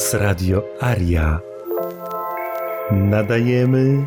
nas 0.00 0.14
Radio 0.14 0.64
Aria. 0.80 1.40
Nadajemy 2.90 4.06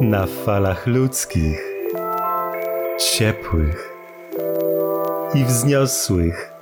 na 0.00 0.26
falach 0.26 0.86
ludzkich, 0.86 1.62
ciepłych 2.98 3.92
i 5.34 5.44
wzniosłych. 5.44 6.52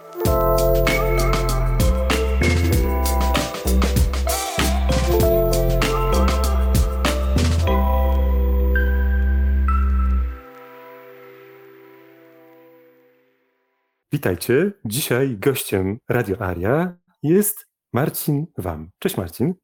Witajcie. 14.13 14.72
Dzisiaj 14.85 15.36
gościem 15.39 15.99
Radio 16.08 16.36
Aria 16.40 16.96
jest 17.22 17.70
Marcin 17.93 18.46
Wam. 18.58 18.90
Cześć 18.99 19.17
Marcin. 19.17 19.54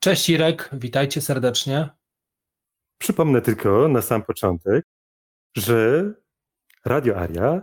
Cześć 0.00 0.28
Irek, 0.28 0.70
witajcie 0.72 1.20
serdecznie. 1.20 1.90
Przypomnę 2.98 3.42
tylko 3.42 3.88
na 3.88 4.02
sam 4.02 4.22
początek, 4.22 4.84
że 5.56 6.12
Radio 6.84 7.16
Aria, 7.16 7.60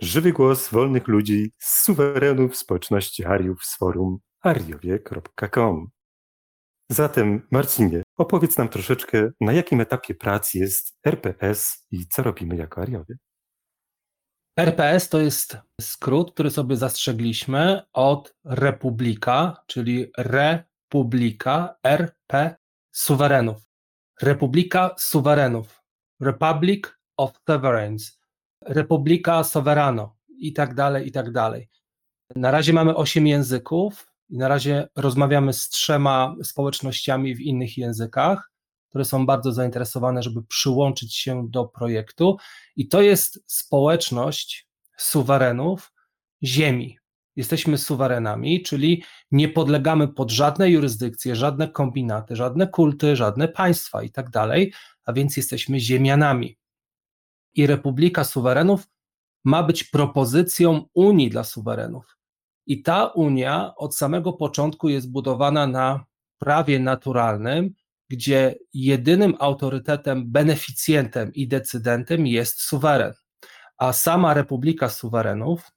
żywy 0.00 0.32
głos 0.32 0.68
wolnych 0.68 1.08
ludzi 1.08 1.52
z 1.58 1.84
suwerenów 1.84 2.56
społeczności 2.56 3.24
Ariów 3.24 3.64
z 3.64 3.76
forum 3.76 4.18
ariowie.com. 4.40 5.90
Zatem 6.90 7.46
Marcinie, 7.50 8.02
opowiedz 8.16 8.56
nam 8.56 8.68
troszeczkę, 8.68 9.30
na 9.40 9.52
jakim 9.52 9.80
etapie 9.80 10.14
prac 10.14 10.54
jest 10.54 10.98
RPS 11.06 11.86
i 11.90 12.06
co 12.06 12.22
robimy 12.22 12.56
jako 12.56 12.80
Ariowie. 12.80 13.16
RPS 14.58 15.08
to 15.08 15.20
jest 15.20 15.58
skrót, 15.80 16.32
który 16.32 16.50
sobie 16.50 16.76
zastrzegliśmy 16.76 17.82
od 17.92 18.34
Republika, 18.44 19.62
czyli 19.66 20.06
Republika, 20.18 21.76
RP 21.82 22.56
suwerenów. 22.92 23.62
Republika 24.22 24.94
suwerenów. 24.98 25.82
Republic 26.20 26.84
of 27.16 27.32
Sovereigns. 27.48 28.18
Republika 28.66 29.44
Soverano 29.44 30.16
i 30.28 30.52
tak 30.52 30.74
dalej, 30.74 31.08
i 31.08 31.12
tak 31.12 31.32
dalej. 31.32 31.68
Na 32.36 32.50
razie 32.50 32.72
mamy 32.72 32.96
osiem 32.96 33.26
języków 33.26 34.12
i 34.28 34.38
na 34.38 34.48
razie 34.48 34.88
rozmawiamy 34.96 35.52
z 35.52 35.68
trzema 35.68 36.34
społecznościami 36.42 37.34
w 37.34 37.40
innych 37.40 37.78
językach 37.78 38.50
które 38.96 39.04
są 39.04 39.26
bardzo 39.26 39.52
zainteresowane, 39.52 40.22
żeby 40.22 40.42
przyłączyć 40.42 41.16
się 41.16 41.48
do 41.50 41.64
projektu. 41.64 42.36
I 42.76 42.88
to 42.88 43.02
jest 43.02 43.44
społeczność 43.46 44.68
suwerenów 44.96 45.92
ziemi. 46.44 46.98
Jesteśmy 47.36 47.78
suwerenami, 47.78 48.62
czyli 48.62 49.02
nie 49.30 49.48
podlegamy 49.48 50.08
pod 50.08 50.30
żadne 50.30 50.70
jurysdykcje, 50.70 51.36
żadne 51.36 51.68
kombinaty, 51.68 52.36
żadne 52.36 52.66
kulty, 52.66 53.16
żadne 53.16 53.48
państwa 53.48 54.02
i 54.02 54.10
tak 54.10 54.30
dalej, 54.30 54.72
a 55.04 55.12
więc 55.12 55.36
jesteśmy 55.36 55.80
ziemianami. 55.80 56.58
I 57.54 57.66
Republika 57.66 58.24
Suwerenów 58.24 58.88
ma 59.44 59.62
być 59.62 59.84
propozycją 59.84 60.84
Unii 60.94 61.30
dla 61.30 61.44
suwerenów. 61.44 62.16
I 62.66 62.82
ta 62.82 63.06
Unia 63.06 63.74
od 63.76 63.96
samego 63.96 64.32
początku 64.32 64.88
jest 64.88 65.10
budowana 65.10 65.66
na 65.66 66.04
prawie 66.38 66.78
naturalnym, 66.78 67.74
gdzie 68.08 68.54
jedynym 68.72 69.34
autorytetem, 69.38 70.32
beneficjentem 70.32 71.32
i 71.34 71.48
decydentem 71.48 72.26
jest 72.26 72.60
suweren. 72.60 73.12
A 73.78 73.92
sama 73.92 74.34
Republika 74.34 74.88
Suwerenów, 74.88 75.70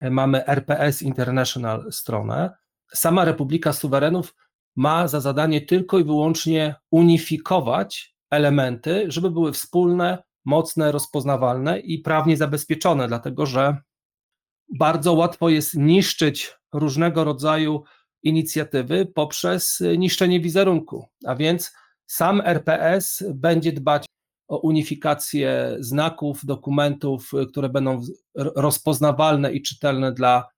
e, 0.00 0.10
mamy 0.10 0.46
RPS 0.46 1.02
International 1.02 1.92
stronę, 1.92 2.50
sama 2.94 3.24
Republika 3.24 3.72
Suwerenów 3.72 4.34
ma 4.76 5.08
za 5.08 5.20
zadanie 5.20 5.60
tylko 5.60 5.98
i 5.98 6.04
wyłącznie 6.04 6.74
unifikować 6.90 8.14
elementy, 8.30 9.04
żeby 9.08 9.30
były 9.30 9.52
wspólne, 9.52 10.22
mocne, 10.44 10.92
rozpoznawalne 10.92 11.78
i 11.80 11.98
prawnie 11.98 12.36
zabezpieczone, 12.36 13.08
dlatego 13.08 13.46
że 13.46 13.76
bardzo 14.78 15.12
łatwo 15.12 15.48
jest 15.48 15.74
niszczyć 15.74 16.54
różnego 16.72 17.24
rodzaju 17.24 17.84
inicjatywy 18.24 19.06
poprzez 19.06 19.82
niszczenie 19.98 20.40
wizerunku. 20.40 21.08
A 21.26 21.36
więc 21.36 21.72
sam 22.06 22.42
RPS 22.44 23.24
będzie 23.34 23.72
dbać 23.72 24.06
o 24.48 24.58
unifikację 24.58 25.76
znaków, 25.78 26.44
dokumentów, 26.44 27.30
które 27.50 27.68
będą 27.68 28.00
rozpoznawalne 28.34 29.52
i 29.52 29.62
czytelne 29.62 30.12
dla 30.12 30.48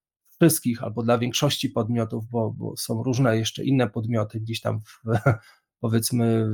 wszystkich 0.41 0.82
albo 0.82 1.03
dla 1.03 1.19
większości 1.19 1.71
podmiotów, 1.71 2.27
bo, 2.27 2.50
bo 2.50 2.77
są 2.77 3.03
różne 3.03 3.37
jeszcze 3.38 3.65
inne 3.65 3.91
podmioty 3.91 4.41
gdzieś 4.41 4.60
tam 4.60 4.81
w, 4.81 5.19
powiedzmy 5.81 6.48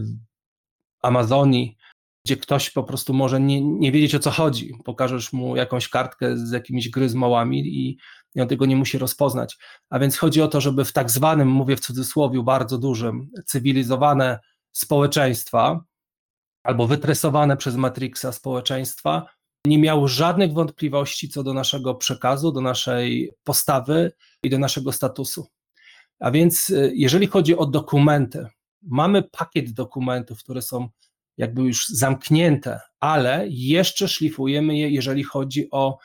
w 1.03 1.05
Amazonii, 1.05 1.77
gdzie 2.25 2.37
ktoś 2.37 2.71
po 2.71 2.85
prostu 2.85 3.15
może 3.15 3.41
nie, 3.41 3.61
nie 3.61 3.93
wiedzieć 3.93 4.15
o 4.15 4.19
co 4.19 4.31
chodzi. 4.31 4.75
Pokażesz 4.85 5.33
mu 5.33 5.57
jakąś 5.57 5.89
kartkę 5.89 6.39
z 6.39 6.51
jakimiś 6.51 6.89
gryzmołami 6.89 7.61
i, 7.61 7.99
i 8.35 8.41
on 8.41 8.49
tego 8.49 8.67
nie 8.67 8.77
musi 8.77 8.99
rozpoznać. 8.99 9.59
A 9.91 9.99
więc 9.99 10.17
chodzi 10.17 10.43
o 10.43 10.49
to, 10.49 10.61
żeby 10.61 10.85
w 10.85 10.93
tak 10.93 11.11
zwanym, 11.11 11.49
mówię 11.49 11.77
w 11.77 11.81
cudzysłowie, 11.81 12.43
bardzo 12.43 12.79
dużym, 12.79 13.31
cywilizowane 13.47 14.39
społeczeństwa 14.73 15.85
albo 16.63 16.87
wytresowane 16.87 17.57
przez 17.57 17.77
Matrixa 17.77 18.33
społeczeństwa 18.33 19.27
nie 19.67 19.79
miało 19.79 20.09
żadnych 20.09 20.53
wątpliwości 20.53 21.29
co 21.29 21.43
do 21.43 21.55
naszego 21.55 21.95
przekazu, 21.95 22.53
do 22.53 22.61
naszej 22.61 23.33
postawy 23.45 24.13
i 24.43 24.51
do 24.51 24.59
naszego 24.59 24.93
statusu. 24.93 25.47
A 26.21 26.31
więc, 26.31 26.71
y, 26.71 26.93
jeżeli 26.95 27.27
chodzi 27.27 27.57
o 27.57 27.67
dokumenty, 27.67 28.47
mamy 28.83 29.23
pakiet 29.23 29.73
dokumentów, 29.73 30.39
które 30.39 30.63
są 30.63 30.89
jakby 31.39 31.63
już 31.63 31.89
zamknięte, 31.89 32.81
ale 33.01 33.47
jeszcze 33.49 34.09
szlifujemy 34.09 34.79
je, 34.79 34.91
jeżeli 34.91 35.25
chodzi 35.25 35.69
o 35.71 35.99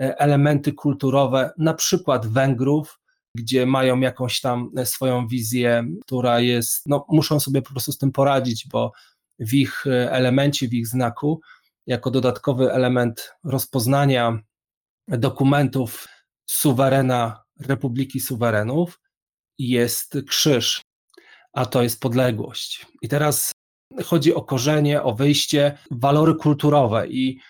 e, 0.00 0.18
elementy 0.18 0.72
kulturowe, 0.72 1.50
na 1.58 1.74
przykład 1.74 2.26
Węgrów, 2.26 3.00
gdzie 3.36 3.66
mają 3.66 4.00
jakąś 4.00 4.40
tam 4.40 4.70
e, 4.76 4.86
swoją 4.86 5.28
wizję, 5.28 5.84
która 6.02 6.40
jest, 6.40 6.86
no 6.86 7.06
muszą 7.08 7.40
sobie 7.40 7.62
po 7.62 7.70
prostu 7.70 7.92
z 7.92 7.98
tym 7.98 8.12
poradzić, 8.12 8.68
bo 8.68 8.92
w 9.38 9.54
ich 9.54 9.86
e, 9.86 10.12
elemencie, 10.12 10.68
w 10.68 10.74
ich 10.74 10.86
znaku, 10.86 11.40
jako 11.86 12.10
dodatkowy 12.10 12.72
element 12.72 13.32
rozpoznania 13.44 14.38
dokumentów 15.08 16.08
suwerena 16.46 17.42
Republiki 17.60 18.20
Suwerenów 18.20 19.00
jest 19.58 20.16
krzyż, 20.28 20.82
a 21.52 21.66
to 21.66 21.82
jest 21.82 22.00
podległość. 22.00 22.86
I 23.02 23.08
teraz 23.08 23.52
chodzi 24.04 24.34
o 24.34 24.42
korzenie, 24.42 25.02
o 25.02 25.14
wyjście, 25.14 25.78
walory 25.90 26.34
kulturowe 26.34 27.08
i, 27.08 27.40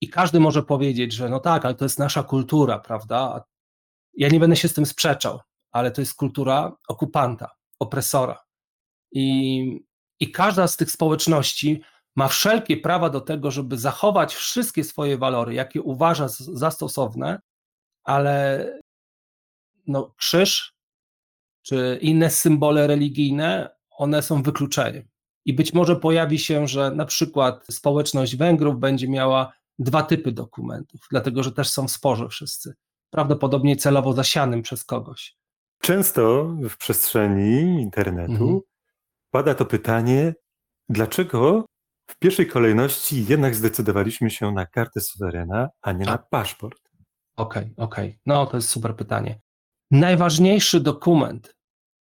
i 0.00 0.08
każdy 0.08 0.40
może 0.40 0.62
powiedzieć, 0.62 1.12
że 1.12 1.28
no 1.28 1.40
tak, 1.40 1.64
ale 1.64 1.74
to 1.74 1.84
jest 1.84 1.98
nasza 1.98 2.22
kultura, 2.22 2.78
prawda? 2.78 3.44
Ja 4.14 4.28
nie 4.28 4.40
będę 4.40 4.56
się 4.56 4.68
z 4.68 4.74
tym 4.74 4.86
sprzeczał, 4.86 5.40
ale 5.72 5.90
to 5.90 6.00
jest 6.00 6.14
kultura 6.14 6.76
okupanta, 6.88 7.50
opresora. 7.78 8.44
I, 9.12 9.80
i 10.20 10.32
każda 10.32 10.68
z 10.68 10.76
tych 10.76 10.90
społeczności 10.90 11.82
ma 12.16 12.28
wszelkie 12.28 12.76
prawa 12.76 13.10
do 13.10 13.20
tego, 13.20 13.50
żeby 13.50 13.78
zachować 13.78 14.34
wszystkie 14.34 14.84
swoje 14.84 15.18
walory, 15.18 15.54
jakie 15.54 15.82
uważa 15.82 16.28
za 16.28 16.70
stosowne, 16.70 17.40
ale 18.04 18.64
no, 19.86 20.14
krzyż 20.16 20.78
czy 21.62 21.98
inne 22.02 22.30
symbole 22.30 22.86
religijne, 22.86 23.70
one 23.90 24.22
są 24.22 24.42
wykluczeniem. 24.42 25.08
I 25.48 25.52
być 25.52 25.74
może 25.74 25.96
pojawi 25.96 26.38
się, 26.38 26.66
że 26.66 26.90
na 26.90 27.04
przykład 27.04 27.66
społeczność 27.70 28.36
Węgrów 28.36 28.78
będzie 28.78 29.08
miała 29.08 29.52
dwa 29.78 30.02
typy 30.02 30.32
dokumentów, 30.32 31.00
dlatego 31.10 31.42
że 31.42 31.52
też 31.52 31.68
są 31.68 31.86
w 31.86 31.90
sporze 31.90 32.28
wszyscy 32.28 32.74
prawdopodobnie 33.10 33.76
celowo 33.76 34.12
zasianym 34.12 34.62
przez 34.62 34.84
kogoś. 34.84 35.36
Często 35.82 36.44
w 36.70 36.76
przestrzeni 36.76 37.82
internetu 37.82 38.32
mhm. 38.32 38.60
pada 39.30 39.54
to 39.54 39.64
pytanie, 39.64 40.34
dlaczego 40.88 41.66
w 42.10 42.18
pierwszej 42.18 42.46
kolejności 42.46 43.26
jednak 43.26 43.54
zdecydowaliśmy 43.54 44.30
się 44.30 44.52
na 44.52 44.66
kartę 44.66 45.00
suwerena, 45.00 45.68
a 45.82 45.92
nie 45.92 46.08
a. 46.08 46.10
na 46.10 46.18
paszport? 46.18 46.80
Okej, 47.36 47.62
okay, 47.62 47.84
okej. 47.84 48.08
Okay. 48.08 48.20
No 48.26 48.46
to 48.46 48.56
jest 48.56 48.68
super 48.68 48.96
pytanie. 48.96 49.40
Najważniejszy 49.90 50.80
dokument, 50.80 51.56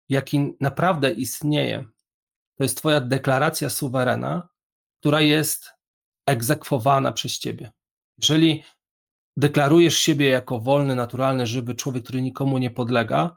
jaki 0.08 0.56
naprawdę 0.60 1.12
istnieje, 1.12 1.84
to 2.56 2.64
jest 2.64 2.78
Twoja 2.78 3.00
deklaracja 3.00 3.70
suwerena, 3.70 4.48
która 5.00 5.20
jest 5.20 5.70
egzekwowana 6.26 7.12
przez 7.12 7.38
Ciebie. 7.38 7.72
Jeżeli 8.18 8.64
deklarujesz 9.36 9.98
siebie 9.98 10.28
jako 10.28 10.60
wolny, 10.60 10.96
naturalny, 10.96 11.46
żywy 11.46 11.74
człowiek, 11.74 12.04
który 12.04 12.22
nikomu 12.22 12.58
nie 12.58 12.70
podlega, 12.70 13.36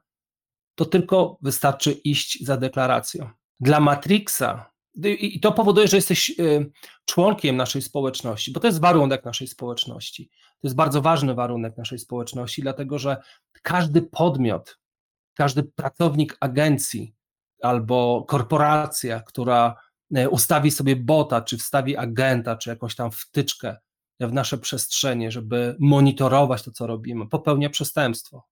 to 0.75 0.85
tylko 0.85 1.37
wystarczy 1.41 1.91
iść 1.91 2.45
za 2.45 2.57
deklaracją. 2.57 3.29
Dla 3.59 3.79
Matrixa, 3.79 4.71
i 5.03 5.39
to 5.39 5.51
powoduje, 5.51 5.87
że 5.87 5.97
jesteś 5.97 6.29
y, 6.39 6.71
członkiem 7.05 7.57
naszej 7.57 7.81
społeczności, 7.81 8.51
bo 8.51 8.59
to 8.59 8.67
jest 8.67 8.81
warunek 8.81 9.25
naszej 9.25 9.47
społeczności. 9.47 10.29
To 10.29 10.67
jest 10.67 10.75
bardzo 10.75 11.01
ważny 11.01 11.33
warunek 11.33 11.77
naszej 11.77 11.99
społeczności, 11.99 12.61
dlatego 12.61 12.99
że 12.99 13.17
każdy 13.63 14.01
podmiot 14.01 14.77
każdy 15.35 15.63
pracownik 15.63 16.37
agencji 16.39 17.14
albo 17.65 18.25
korporacja, 18.27 19.19
która 19.19 19.75
e, 20.15 20.29
ustawi 20.29 20.71
sobie 20.71 20.95
bota, 20.95 21.41
czy 21.41 21.57
wstawi 21.57 21.97
agenta, 21.97 22.55
czy 22.55 22.69
jakąś 22.69 22.95
tam 22.95 23.11
wtyczkę 23.11 23.77
w 24.19 24.33
nasze 24.33 24.57
przestrzenie, 24.57 25.31
żeby 25.31 25.75
monitorować 25.79 26.63
to, 26.63 26.71
co 26.71 26.87
robimy, 26.87 27.27
popełnia 27.27 27.69
przestępstwo, 27.69 28.43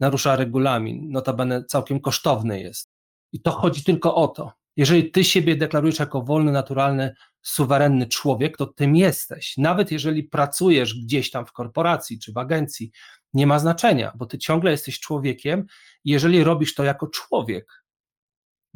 narusza 0.00 0.36
regulamin, 0.36 1.10
notabene 1.10 1.64
całkiem 1.64 2.00
kosztowny 2.00 2.60
jest. 2.60 2.90
I 3.32 3.42
to 3.42 3.50
chodzi 3.50 3.84
tylko 3.84 4.14
o 4.14 4.28
to. 4.28 4.52
Jeżeli 4.76 5.10
ty 5.10 5.24
siebie 5.24 5.56
deklarujesz 5.56 5.98
jako 5.98 6.22
wolny, 6.22 6.52
naturalny, 6.52 7.14
suwerenny 7.42 8.06
człowiek, 8.06 8.56
to 8.56 8.66
tym 8.66 8.96
jesteś. 8.96 9.56
Nawet 9.56 9.90
jeżeli 9.90 10.24
pracujesz 10.24 10.94
gdzieś 10.94 11.30
tam 11.30 11.46
w 11.46 11.52
korporacji 11.52 12.18
czy 12.18 12.32
w 12.32 12.38
agencji, 12.38 12.90
nie 13.34 13.46
ma 13.46 13.58
znaczenia, 13.58 14.12
bo 14.16 14.26
ty 14.26 14.38
ciągle 14.38 14.70
jesteś 14.70 15.00
człowiekiem. 15.00 15.66
Jeżeli 16.04 16.44
robisz 16.44 16.74
to 16.74 16.84
jako 16.84 17.06
człowiek, 17.06 17.85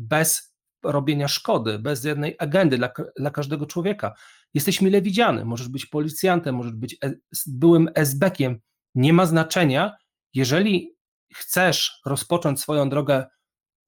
bez 0.01 0.55
robienia 0.85 1.29
szkody, 1.29 1.79
bez 1.79 2.05
jednej 2.05 2.37
agendy 2.39 2.79
dla, 2.79 2.91
dla 3.17 3.31
każdego 3.31 3.67
człowieka, 3.67 4.15
jesteś 4.55 4.81
mile 4.81 5.03
widziany. 5.03 5.45
Możesz 5.45 5.69
być 5.69 5.87
policjantem, 5.87 6.55
możesz 6.55 6.73
być 6.73 6.97
e, 7.05 7.13
byłym 7.47 7.89
esbekiem. 7.95 8.61
Nie 8.95 9.13
ma 9.13 9.27
znaczenia, 9.27 9.97
jeżeli 10.35 10.97
chcesz 11.35 12.01
rozpocząć 12.07 12.61
swoją 12.61 12.89
drogę 12.89 13.27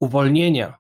uwolnienia, 0.01 0.79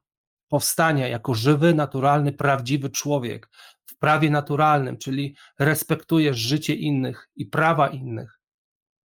powstania 0.48 1.08
jako 1.08 1.34
żywy, 1.34 1.74
naturalny, 1.74 2.32
prawdziwy 2.32 2.90
człowiek 2.90 3.48
w 3.86 3.98
prawie 3.98 4.30
naturalnym, 4.30 4.98
czyli 4.98 5.36
respektujesz 5.58 6.36
życie 6.36 6.74
innych 6.74 7.28
i 7.36 7.46
prawa 7.46 7.88
innych, 7.88 8.40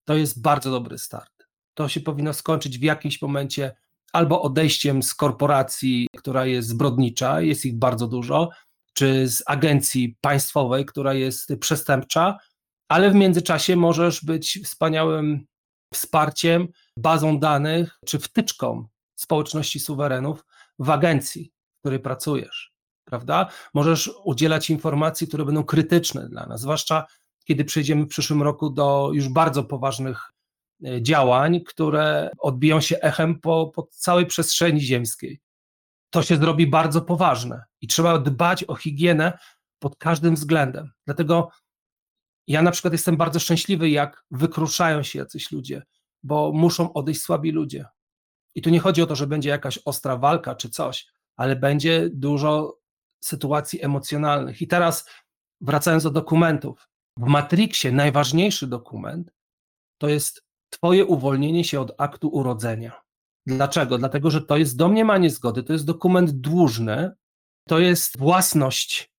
to 0.04 0.14
jest 0.14 0.42
bardzo 0.42 0.70
dobry 0.70 0.98
start. 0.98 1.48
To 1.74 1.88
się 1.88 2.00
powinno 2.00 2.32
skończyć 2.32 2.78
w 2.78 2.82
jakimś 2.82 3.22
momencie 3.22 3.76
albo 4.12 4.42
odejściem 4.42 5.02
z 5.02 5.14
korporacji, 5.14 6.06
która 6.16 6.46
jest 6.46 6.68
zbrodnicza, 6.68 7.40
jest 7.40 7.64
ich 7.64 7.78
bardzo 7.78 8.06
dużo, 8.06 8.48
czy 8.94 9.28
z 9.28 9.42
agencji 9.46 10.16
państwowej, 10.20 10.86
która 10.86 11.14
jest 11.14 11.52
przestępcza, 11.60 12.38
ale 12.88 13.10
w 13.10 13.14
międzyczasie 13.14 13.76
możesz 13.76 14.24
być 14.24 14.60
wspaniałym 14.64 15.46
wsparciem, 15.94 16.68
bazą 16.96 17.38
danych 17.38 17.98
czy 18.06 18.18
wtyczką 18.18 18.88
społeczności 19.16 19.80
suwerenów 19.80 20.44
w 20.78 20.90
agencji, 20.90 21.52
w 21.76 21.80
której 21.80 22.00
pracujesz, 22.00 22.72
prawda? 23.04 23.48
Możesz 23.74 24.10
udzielać 24.24 24.70
informacji, 24.70 25.28
które 25.28 25.44
będą 25.44 25.64
krytyczne 25.64 26.28
dla 26.28 26.46
nas, 26.46 26.60
zwłaszcza 26.60 27.06
kiedy 27.44 27.64
przejdziemy 27.64 28.04
w 28.04 28.08
przyszłym 28.08 28.42
roku 28.42 28.70
do 28.70 29.10
już 29.12 29.28
bardzo 29.28 29.64
poważnych 29.64 30.32
działań, 31.00 31.60
które 31.60 32.30
odbiją 32.38 32.80
się 32.80 32.98
echem 32.98 33.40
po, 33.40 33.66
po 33.74 33.88
całej 33.90 34.26
przestrzeni 34.26 34.80
ziemskiej. 34.80 35.40
To 36.10 36.22
się 36.22 36.36
zrobi 36.36 36.66
bardzo 36.66 37.02
poważne 37.02 37.64
i 37.80 37.86
trzeba 37.86 38.18
dbać 38.18 38.64
o 38.64 38.74
higienę 38.74 39.38
pod 39.78 39.96
każdym 39.96 40.34
względem. 40.34 40.92
Dlatego 41.06 41.50
ja 42.46 42.62
na 42.62 42.70
przykład 42.70 42.92
jestem 42.92 43.16
bardzo 43.16 43.40
szczęśliwy, 43.40 43.90
jak 43.90 44.24
wykruszają 44.30 45.02
się 45.02 45.18
jacyś 45.18 45.52
ludzie, 45.52 45.82
bo 46.22 46.52
muszą 46.52 46.92
odejść 46.92 47.20
słabi 47.20 47.52
ludzie. 47.52 47.86
I 48.54 48.62
tu 48.62 48.70
nie 48.70 48.80
chodzi 48.80 49.02
o 49.02 49.06
to, 49.06 49.16
że 49.16 49.26
będzie 49.26 49.48
jakaś 49.48 49.78
ostra 49.84 50.16
walka 50.16 50.54
czy 50.54 50.70
coś, 50.70 51.06
ale 51.36 51.56
będzie 51.56 52.08
dużo 52.12 52.78
sytuacji 53.20 53.84
emocjonalnych. 53.84 54.62
I 54.62 54.66
teraz 54.66 55.10
wracając 55.60 56.02
do 56.02 56.10
dokumentów. 56.10 56.88
W 57.16 57.26
Matrixie 57.26 57.92
najważniejszy 57.92 58.66
dokument 58.66 59.30
to 59.98 60.08
jest 60.08 60.47
Twoje 60.70 61.04
uwolnienie 61.04 61.64
się 61.64 61.80
od 61.80 61.94
aktu 61.98 62.28
urodzenia. 62.28 63.00
Dlaczego? 63.46 63.98
Dlatego, 63.98 64.30
że 64.30 64.42
to 64.42 64.56
jest 64.56 64.76
domniemanie 64.76 65.30
zgody, 65.30 65.62
to 65.62 65.72
jest 65.72 65.86
dokument 65.86 66.30
dłużny, 66.30 67.10
to 67.68 67.78
jest 67.78 68.18
własność 68.18 69.12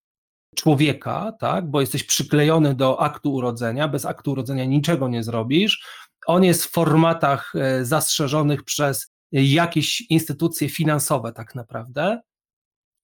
człowieka, 0.56 1.32
tak? 1.40 1.70
bo 1.70 1.80
jesteś 1.80 2.04
przyklejony 2.04 2.74
do 2.74 3.00
aktu 3.00 3.34
urodzenia, 3.34 3.88
bez 3.88 4.04
aktu 4.04 4.32
urodzenia 4.32 4.64
niczego 4.64 5.08
nie 5.08 5.22
zrobisz. 5.22 5.86
On 6.26 6.44
jest 6.44 6.64
w 6.64 6.70
formatach 6.70 7.52
e, 7.54 7.84
zastrzeżonych 7.84 8.64
przez 8.64 9.12
jakieś 9.32 10.00
instytucje 10.00 10.68
finansowe, 10.68 11.32
tak 11.32 11.54
naprawdę, 11.54 12.20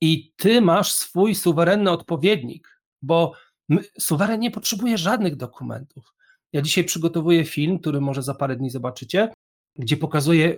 i 0.01 0.33
ty 0.37 0.61
masz 0.61 0.93
swój 0.93 1.35
suwerenny 1.35 1.91
odpowiednik, 1.91 2.81
bo 3.03 3.33
suweren 3.99 4.41
nie 4.41 4.51
potrzebuje 4.51 4.99
żadnych 4.99 5.37
dokumentów. 5.37 6.16
Ja 6.53 6.63
dzisiaj 6.63 6.85
przygotowuję 6.85 7.45
film, 7.45 7.79
który 7.79 8.01
może 8.01 8.23
za 8.23 8.35
parę 8.35 8.57
dni 8.57 8.71
zobaczycie, 8.71 9.29
gdzie 9.77 9.97
pokazuję 9.97 10.57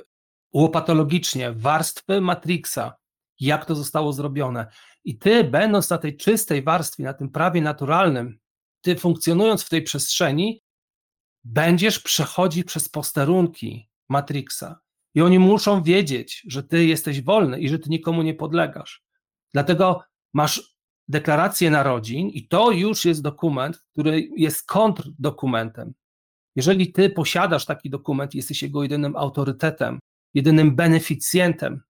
łopatologicznie 0.52 1.52
warstwy 1.52 2.20
Matrixa, 2.20 2.96
jak 3.40 3.64
to 3.64 3.74
zostało 3.74 4.12
zrobione. 4.12 4.66
I 5.04 5.18
ty, 5.18 5.44
będąc 5.44 5.90
na 5.90 5.98
tej 5.98 6.16
czystej 6.16 6.62
warstwie, 6.62 7.04
na 7.04 7.14
tym 7.14 7.30
prawie 7.30 7.62
naturalnym, 7.62 8.38
ty 8.80 8.96
funkcjonując 8.96 9.64
w 9.64 9.68
tej 9.68 9.82
przestrzeni, 9.82 10.62
będziesz 11.44 12.00
przechodzić 12.00 12.66
przez 12.66 12.88
posterunki 12.88 13.88
Matrixa. 14.08 14.80
I 15.14 15.22
oni 15.22 15.38
muszą 15.38 15.82
wiedzieć, 15.82 16.42
że 16.48 16.62
ty 16.62 16.84
jesteś 16.84 17.22
wolny 17.22 17.60
i 17.60 17.68
że 17.68 17.78
ty 17.78 17.90
nikomu 17.90 18.22
nie 18.22 18.34
podlegasz. 18.34 19.02
Dlatego 19.52 20.02
masz 20.34 20.77
deklarację 21.08 21.70
narodzin 21.70 22.28
i 22.28 22.48
to 22.48 22.70
już 22.70 23.04
jest 23.04 23.22
dokument, 23.22 23.78
który 23.92 24.28
jest 24.36 24.66
kontrdokumentem. 24.66 25.94
Jeżeli 26.56 26.92
ty 26.92 27.10
posiadasz 27.10 27.66
taki 27.66 27.90
dokument, 27.90 28.34
jesteś 28.34 28.62
jego 28.62 28.82
jedynym 28.82 29.16
autorytetem, 29.16 29.98
jedynym 30.34 30.76
beneficjentem, 30.76 31.82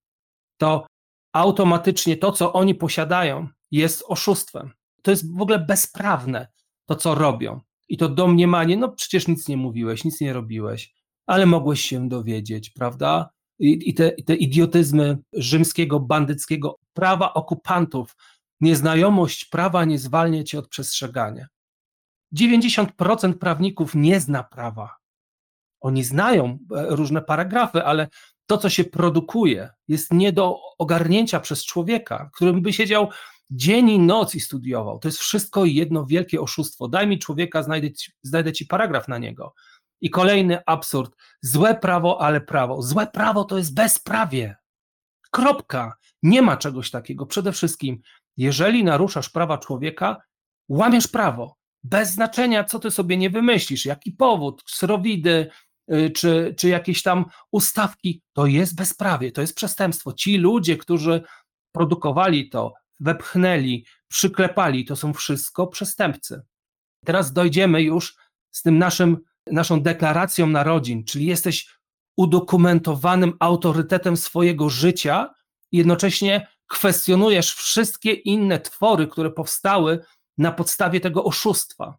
to 0.56 0.86
automatycznie 1.32 2.16
to, 2.16 2.32
co 2.32 2.52
oni 2.52 2.74
posiadają, 2.74 3.48
jest 3.70 4.04
oszustwem. 4.08 4.70
To 5.02 5.10
jest 5.10 5.36
w 5.36 5.40
ogóle 5.40 5.58
bezprawne, 5.58 6.48
to 6.86 6.96
co 6.96 7.14
robią. 7.14 7.60
I 7.88 7.96
to 7.96 8.08
domniemanie, 8.08 8.76
no 8.76 8.88
przecież 8.88 9.28
nic 9.28 9.48
nie 9.48 9.56
mówiłeś, 9.56 10.04
nic 10.04 10.20
nie 10.20 10.32
robiłeś, 10.32 10.94
ale 11.26 11.46
mogłeś 11.46 11.80
się 11.80 12.08
dowiedzieć, 12.08 12.70
prawda? 12.70 13.30
I, 13.58 13.90
i, 13.90 13.94
te, 13.94 14.08
i 14.08 14.24
te 14.24 14.34
idiotyzmy 14.34 15.18
rzymskiego, 15.32 16.00
bandyckiego 16.00 16.78
prawa 16.92 17.34
okupantów, 17.34 18.16
nieznajomość 18.60 19.44
prawa 19.44 19.84
nie 19.84 19.98
zwalnia 19.98 20.44
cię 20.44 20.58
od 20.58 20.68
przestrzegania. 20.68 21.46
90% 22.34 23.34
prawników 23.34 23.94
nie 23.94 24.20
zna 24.20 24.42
prawa. 24.42 24.96
Oni 25.80 26.04
znają 26.04 26.46
e, 26.46 26.86
różne 26.88 27.22
paragrafy, 27.22 27.84
ale 27.84 28.08
to, 28.46 28.58
co 28.58 28.70
się 28.70 28.84
produkuje, 28.84 29.70
jest 29.88 30.12
nie 30.12 30.32
do 30.32 30.60
ogarnięcia 30.78 31.40
przez 31.40 31.64
człowieka, 31.64 32.30
którym 32.34 32.62
by 32.62 32.72
siedział 32.72 33.08
dzień 33.50 33.90
i 33.90 33.98
noc 33.98 34.34
i 34.34 34.40
studiował. 34.40 34.98
To 34.98 35.08
jest 35.08 35.18
wszystko 35.18 35.64
jedno 35.64 36.06
wielkie 36.06 36.40
oszustwo. 36.40 36.88
Daj 36.88 37.06
mi 37.06 37.18
człowieka, 37.18 37.62
znajdę 37.62 37.92
ci, 37.92 38.12
znajdę 38.22 38.52
ci 38.52 38.66
paragraf 38.66 39.08
na 39.08 39.18
niego. 39.18 39.54
I 40.00 40.10
kolejny 40.10 40.58
absurd. 40.66 41.16
Złe 41.42 41.74
prawo, 41.74 42.20
ale 42.20 42.40
prawo. 42.40 42.82
Złe 42.82 43.06
prawo 43.06 43.44
to 43.44 43.58
jest 43.58 43.74
bezprawie. 43.74 44.56
Kropka. 45.30 45.96
Nie 46.22 46.42
ma 46.42 46.56
czegoś 46.56 46.90
takiego. 46.90 47.26
Przede 47.26 47.52
wszystkim, 47.52 48.00
jeżeli 48.38 48.84
naruszasz 48.84 49.30
prawa 49.30 49.58
człowieka, 49.58 50.16
łamiesz 50.68 51.08
prawo. 51.08 51.56
Bez 51.82 52.10
znaczenia, 52.10 52.64
co 52.64 52.78
ty 52.78 52.90
sobie 52.90 53.16
nie 53.16 53.30
wymyślisz, 53.30 53.86
jaki 53.86 54.12
powód, 54.12 54.62
srowidy, 54.66 55.50
y, 55.92 56.10
czy, 56.10 56.54
czy 56.58 56.68
jakieś 56.68 57.02
tam 57.02 57.24
ustawki, 57.50 58.22
to 58.32 58.46
jest 58.46 58.76
bezprawie, 58.76 59.32
to 59.32 59.40
jest 59.40 59.56
przestępstwo. 59.56 60.12
Ci 60.12 60.38
ludzie, 60.38 60.76
którzy 60.76 61.22
produkowali 61.72 62.48
to, 62.48 62.74
wepchnęli, 63.00 63.84
przyklepali, 64.08 64.84
to 64.84 64.96
są 64.96 65.12
wszystko 65.12 65.66
przestępcy. 65.66 66.42
Teraz 67.04 67.32
dojdziemy 67.32 67.82
już 67.82 68.16
z 68.50 68.62
tym 68.62 68.78
naszym 68.78 69.18
naszą 69.52 69.80
deklaracją 69.80 70.46
narodzin, 70.46 71.04
czyli 71.04 71.26
jesteś 71.26 71.78
udokumentowanym 72.16 73.32
autorytetem 73.40 74.16
swojego 74.16 74.70
życia, 74.70 75.34
jednocześnie 75.72 76.46
kwestionujesz 76.68 77.54
wszystkie 77.54 78.12
inne 78.12 78.60
twory, 78.60 79.06
które 79.06 79.30
powstały 79.30 80.04
na 80.38 80.52
podstawie 80.52 81.00
tego 81.00 81.24
oszustwa. 81.24 81.98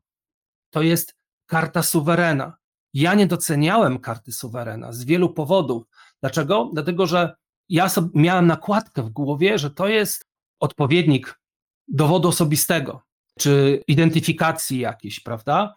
To 0.69 0.81
jest 0.81 1.15
karta 1.45 1.83
suwerena. 1.83 2.57
Ja 2.93 3.13
nie 3.13 3.27
doceniałem 3.27 3.99
karty 3.99 4.31
suwerena 4.31 4.91
z 4.91 5.03
wielu 5.03 5.33
powodów. 5.33 5.83
Dlaczego? 6.21 6.69
Dlatego, 6.73 7.07
że 7.07 7.35
ja 7.69 7.89
sobie 7.89 8.09
miałem 8.13 8.47
nakładkę 8.47 9.03
w 9.03 9.09
głowie, 9.09 9.57
że 9.57 9.71
to 9.71 9.88
jest 9.88 10.25
odpowiednik 10.59 11.39
dowodu 11.88 12.27
osobistego, 12.27 13.01
czy 13.39 13.83
identyfikacji 13.88 14.79
jakiejś, 14.79 15.19
prawda? 15.19 15.73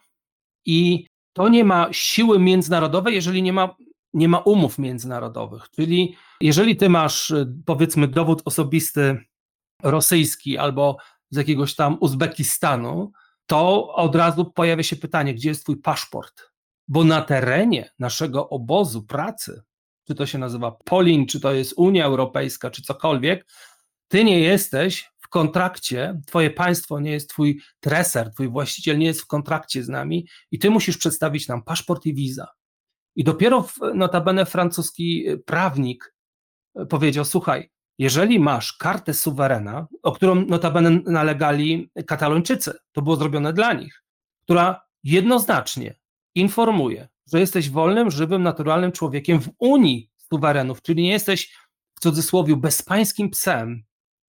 I 0.65 1.07
to 1.33 1.49
nie 1.49 1.63
ma 1.63 1.87
siły 1.91 2.39
międzynarodowej, 2.39 3.15
jeżeli 3.15 3.43
nie 3.43 3.53
ma, 3.53 3.75
nie 4.13 4.27
ma 4.27 4.37
umów 4.37 4.79
międzynarodowych. 4.79 5.69
Czyli 5.69 6.15
jeżeli 6.41 6.75
ty 6.75 6.89
masz, 6.89 7.29
y, 7.29 7.53
powiedzmy, 7.65 8.07
dowód 8.07 8.41
osobisty 8.45 9.17
rosyjski 9.83 10.57
albo 10.57 10.97
z 11.29 11.37
jakiegoś 11.37 11.75
tam 11.75 11.97
Uzbekistanu, 11.99 13.11
to 13.45 13.93
od 13.93 14.15
razu 14.15 14.45
pojawia 14.45 14.83
się 14.83 14.95
pytanie, 14.95 15.33
gdzie 15.33 15.49
jest 15.49 15.63
twój 15.63 15.77
paszport? 15.77 16.41
Bo 16.87 17.03
na 17.03 17.21
terenie 17.21 17.91
naszego 17.99 18.49
obozu 18.49 19.03
pracy 19.03 19.63
czy 20.07 20.15
to 20.15 20.25
się 20.25 20.37
nazywa 20.37 20.71
Polin, 20.71 21.27
czy 21.27 21.39
to 21.39 21.53
jest 21.53 21.73
Unia 21.77 22.05
Europejska, 22.05 22.69
czy 22.69 22.81
cokolwiek, 22.81 23.47
ty 24.07 24.23
nie 24.23 24.39
jesteś 24.39 25.11
w 25.17 25.27
kontrakcie, 25.27 26.21
twoje 26.27 26.49
państwo 26.49 26.99
nie 26.99 27.11
jest 27.11 27.29
twój 27.29 27.61
treser, 27.79 28.31
twój 28.33 28.49
właściciel 28.49 28.97
nie 28.97 29.05
jest 29.05 29.21
w 29.21 29.27
kontrakcie 29.27 29.83
z 29.83 29.89
nami 29.89 30.27
i 30.51 30.59
ty 30.59 30.69
musisz 30.69 30.97
przedstawić 30.97 31.47
nam 31.47 31.63
paszport 31.63 32.05
i 32.05 32.13
wiza. 32.13 32.47
I 33.15 33.23
dopiero 33.23 33.67
notabene 33.93 34.45
francuski 34.45 35.25
prawnik 35.45 36.15
powiedział, 36.89 37.25
słuchaj, 37.25 37.69
jeżeli 37.97 38.39
masz 38.39 38.73
kartę 38.73 39.13
suwerena, 39.13 39.87
o 40.03 40.11
którą 40.11 40.35
notabene 40.35 40.89
nalegali 41.05 41.91
Katalończycy, 42.07 42.73
to 42.91 43.01
było 43.01 43.15
zrobione 43.15 43.53
dla 43.53 43.73
nich, 43.73 44.03
która 44.43 44.81
jednoznacznie 45.03 45.99
informuje, 46.35 47.07
że 47.31 47.39
jesteś 47.39 47.69
wolnym, 47.69 48.11
żywym, 48.11 48.43
naturalnym 48.43 48.91
człowiekiem 48.91 49.41
w 49.41 49.49
Unii 49.59 50.11
suwerenów, 50.17 50.81
czyli 50.81 51.03
nie 51.03 51.11
jesteś 51.11 51.53
w 51.95 51.99
cudzysłowie 51.99 52.55
bezpańskim 52.55 53.29
psem, 53.29 53.83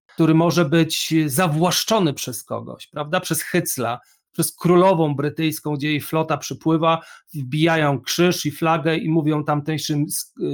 który 0.06 0.34
może 0.34 0.66
być 0.66 1.14
zawłaszczony 1.26 2.14
przez 2.14 2.44
kogoś, 2.44 2.88
prawda, 2.88 3.20
przez 3.20 3.42
Hycla, 3.42 4.00
przez 4.34 4.56
królową 4.56 5.16
brytyjską, 5.16 5.76
gdzie 5.76 5.88
jej 5.88 6.02
flota 6.02 6.38
przypływa, 6.38 7.02
wbijają 7.34 8.02
krzyż 8.02 8.46
i 8.46 8.52
flagę 8.52 8.98
i 8.98 9.10
mówią 9.10 9.44
tamtejszym 9.44 10.06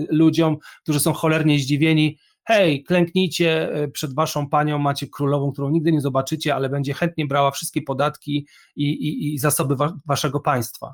ludziom, 0.10 0.58
którzy 0.84 1.00
są 1.00 1.14
cholernie 1.14 1.60
zdziwieni, 1.60 2.18
hej, 2.44 2.84
klęknijcie 2.84 3.74
e, 3.74 3.88
przed 3.88 4.16
waszą 4.16 4.50
panią, 4.50 4.80
macie 4.80 5.08
królową, 5.08 5.52
którą 5.52 5.70
nigdy 5.70 5.92
nie 5.92 6.02
zobaczycie, 6.02 6.56
ale 6.56 6.70
będzie 6.70 6.94
chętnie 6.94 7.26
brała 7.26 7.52
wszystkie 7.52 7.82
podatki 7.82 8.48
i, 8.76 8.90
i, 8.90 9.34
i 9.34 9.40
zasoby 9.40 9.76
wa 9.76 9.98
waszego 10.06 10.40
państwa. 10.40 10.94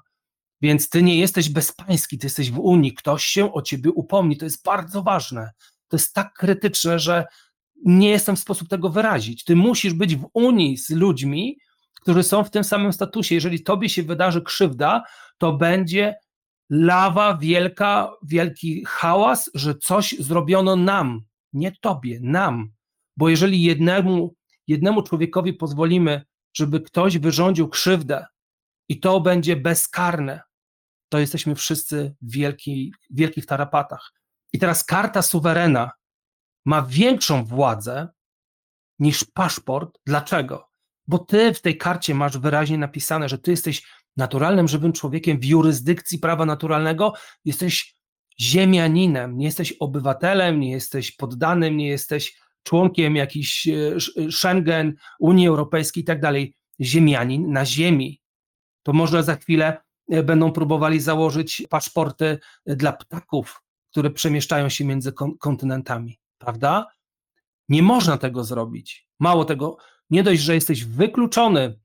Więc 0.62 0.90
ty 0.90 1.04
nie 1.04 1.20
jesteś 1.20 1.50
bezpański, 1.50 2.18
ty 2.18 2.26
jesteś 2.26 2.52
w 2.52 2.60
Unii, 2.60 2.94
ktoś 2.94 3.26
się 3.26 3.54
o 3.54 3.62
ciebie 3.62 3.92
upomni, 3.92 4.38
to 4.38 4.46
jest 4.46 4.64
bardzo 4.64 5.04
ważne. 5.04 5.52
To 5.88 5.98
jest 5.98 6.14
tak 6.14 6.34
krytyczne, 6.34 7.00
że 7.00 7.26
nie 7.86 8.10
jestem 8.10 8.36
w 8.36 8.40
sposób 8.40 8.68
tego 8.68 8.90
wyrazić. 8.90 9.44
Ty 9.44 9.56
musisz 9.56 9.94
być 9.94 10.16
w 10.16 10.30
Unii 10.34 10.78
z 10.78 10.90
ludźmi, 10.90 11.58
którzy 12.06 12.24
są 12.24 12.44
w 12.44 12.50
tym 12.50 12.64
samym 12.64 12.94
statusie. 12.94 13.36
Jeżeli 13.36 13.64
tobie 13.64 13.90
się 13.90 14.04
wydarzy 14.04 14.42
krzywda, 14.42 15.04
to 15.38 15.54
będzie 15.54 16.16
lawa 16.70 17.38
wielka, 17.38 18.12
wielki 18.24 18.84
hałas, 18.88 19.52
że 19.54 19.76
coś 19.76 20.16
zrobiono 20.20 20.76
nam, 20.76 21.22
nie 21.54 21.72
tobie, 21.82 22.20
nam. 22.22 22.72
Bo 23.18 23.30
jeżeli 23.30 23.64
jednemu, 23.64 24.36
jednemu 24.68 25.04
człowiekowi 25.04 25.54
pozwolimy, 25.54 26.22
żeby 26.54 26.82
ktoś 26.82 27.18
wyrządził 27.18 27.70
krzywdę 27.70 28.26
i 28.90 29.00
to 29.00 29.22
będzie 29.22 29.56
bezkarne, 29.56 30.42
to 31.10 31.20
jesteśmy 31.20 31.56
wszyscy 31.56 32.16
w 32.22 32.32
wielki, 32.32 32.94
wielkich 33.10 33.46
tarapatach. 33.46 34.14
I 34.54 34.60
teraz 34.60 34.84
karta 34.84 35.22
suwerena 35.22 35.92
ma 36.66 36.82
większą 36.82 37.46
władzę 37.46 38.08
niż 39.00 39.24
paszport. 39.24 39.98
Dlaczego? 40.06 40.75
Bo 41.08 41.20
ty 41.20 41.54
w 41.54 41.62
tej 41.62 41.78
karcie 41.78 42.16
masz 42.16 42.38
wyraźnie 42.38 42.78
napisane, 42.78 43.30
że 43.30 43.38
ty 43.38 43.52
jesteś 43.52 43.84
naturalnym, 44.18 44.68
żywym 44.68 44.94
człowiekiem 44.94 45.40
w 45.40 45.46
jurysdykcji 45.46 46.20
prawa 46.20 46.46
naturalnego, 46.46 47.14
jesteś 47.46 47.96
ziemianinem, 48.42 49.38
nie 49.38 49.46
jesteś 49.46 49.72
obywatelem, 49.72 50.60
nie 50.60 50.72
jesteś 50.72 51.12
poddanym, 51.12 51.78
nie 51.78 51.88
jesteś 51.88 52.40
członkiem 52.64 53.16
jakiś 53.16 53.68
e, 53.68 54.32
Schengen, 54.32 54.94
Unii 55.20 55.48
Europejskiej 55.48 56.04
i 56.04 56.06
tak 56.06 56.22
dalej. 56.22 56.56
Ziemianin 56.82 57.52
na 57.52 57.66
ziemi. 57.66 58.22
To 58.84 58.94
można 58.94 59.22
za 59.22 59.36
chwilę 59.36 59.78
e, 60.10 60.24
będą 60.24 60.52
próbowali 60.52 61.00
założyć 61.00 61.64
paszporty 61.70 62.40
e, 62.66 62.76
dla 62.76 62.94
ptaków, 62.94 63.62
które 63.92 64.10
przemieszczają 64.10 64.70
się 64.70 64.86
między 64.86 65.14
kontynentami, 65.40 66.20
prawda? 66.38 66.88
Nie 67.70 67.84
można 67.84 68.18
tego 68.18 68.44
zrobić. 68.44 69.08
Mało 69.20 69.46
tego, 69.46 69.78
nie 70.10 70.24
dość, 70.24 70.42
że 70.42 70.56
jesteś 70.56 70.86
wykluczony, 70.86 71.80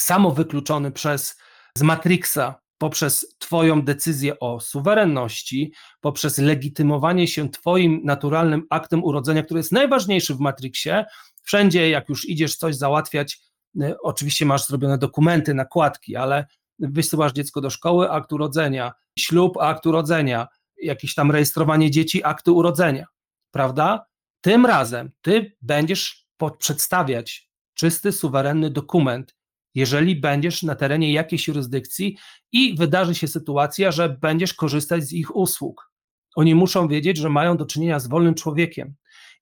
samo 0.00 0.30
wykluczony 0.30 0.92
przez 0.92 1.36
z 1.74 1.82
Matrixa 1.82 2.54
poprzez 2.78 3.36
Twoją 3.38 3.82
decyzję 3.82 4.38
o 4.38 4.60
suwerenności, 4.60 5.72
poprzez 6.00 6.38
legitymowanie 6.38 7.28
się 7.28 7.50
Twoim 7.50 8.00
naturalnym 8.04 8.66
aktem 8.70 9.04
urodzenia, 9.04 9.42
który 9.42 9.60
jest 9.60 9.72
najważniejszy 9.72 10.34
w 10.34 10.40
Matrixie. 10.40 11.04
Wszędzie, 11.42 11.90
jak 11.90 12.08
już 12.08 12.28
idziesz 12.28 12.56
coś 12.56 12.76
załatwiać, 12.76 13.38
y, 13.82 14.00
oczywiście 14.02 14.46
masz 14.46 14.66
zrobione 14.66 14.98
dokumenty, 14.98 15.54
nakładki, 15.54 16.16
ale 16.16 16.46
wysyłasz 16.78 17.32
dziecko 17.32 17.60
do 17.60 17.70
szkoły, 17.70 18.10
akt 18.10 18.32
urodzenia, 18.32 18.92
ślub, 19.18 19.56
akt 19.56 19.86
urodzenia, 19.86 20.46
jakieś 20.82 21.14
tam 21.14 21.30
rejestrowanie 21.30 21.90
dzieci, 21.90 22.24
aktu 22.24 22.56
urodzenia, 22.56 23.06
prawda? 23.50 24.06
Tym 24.40 24.66
razem 24.66 25.10
ty 25.22 25.56
będziesz 25.62 26.26
przedstawiać 26.58 27.47
czysty, 27.78 28.12
suwerenny 28.12 28.70
dokument, 28.70 29.36
jeżeli 29.74 30.16
będziesz 30.16 30.62
na 30.62 30.74
terenie 30.74 31.12
jakiejś 31.12 31.48
jurysdykcji 31.48 32.16
i 32.52 32.76
wydarzy 32.76 33.14
się 33.14 33.28
sytuacja, 33.28 33.90
że 33.90 34.08
będziesz 34.08 34.54
korzystać 34.54 35.04
z 35.04 35.12
ich 35.12 35.36
usług. 35.36 35.92
Oni 36.36 36.54
muszą 36.54 36.88
wiedzieć, 36.88 37.16
że 37.16 37.28
mają 37.28 37.56
do 37.56 37.66
czynienia 37.66 37.98
z 37.98 38.06
wolnym 38.06 38.34
człowiekiem. 38.34 38.94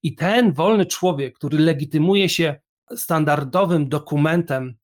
I 0.02 0.14
ten 0.14 0.52
wolny 0.52 0.86
człowiek, 0.86 1.34
który 1.34 1.58
legitymuje 1.58 2.28
się 2.28 2.60
standardowym 2.96 3.88
dokumentem, 3.88 4.76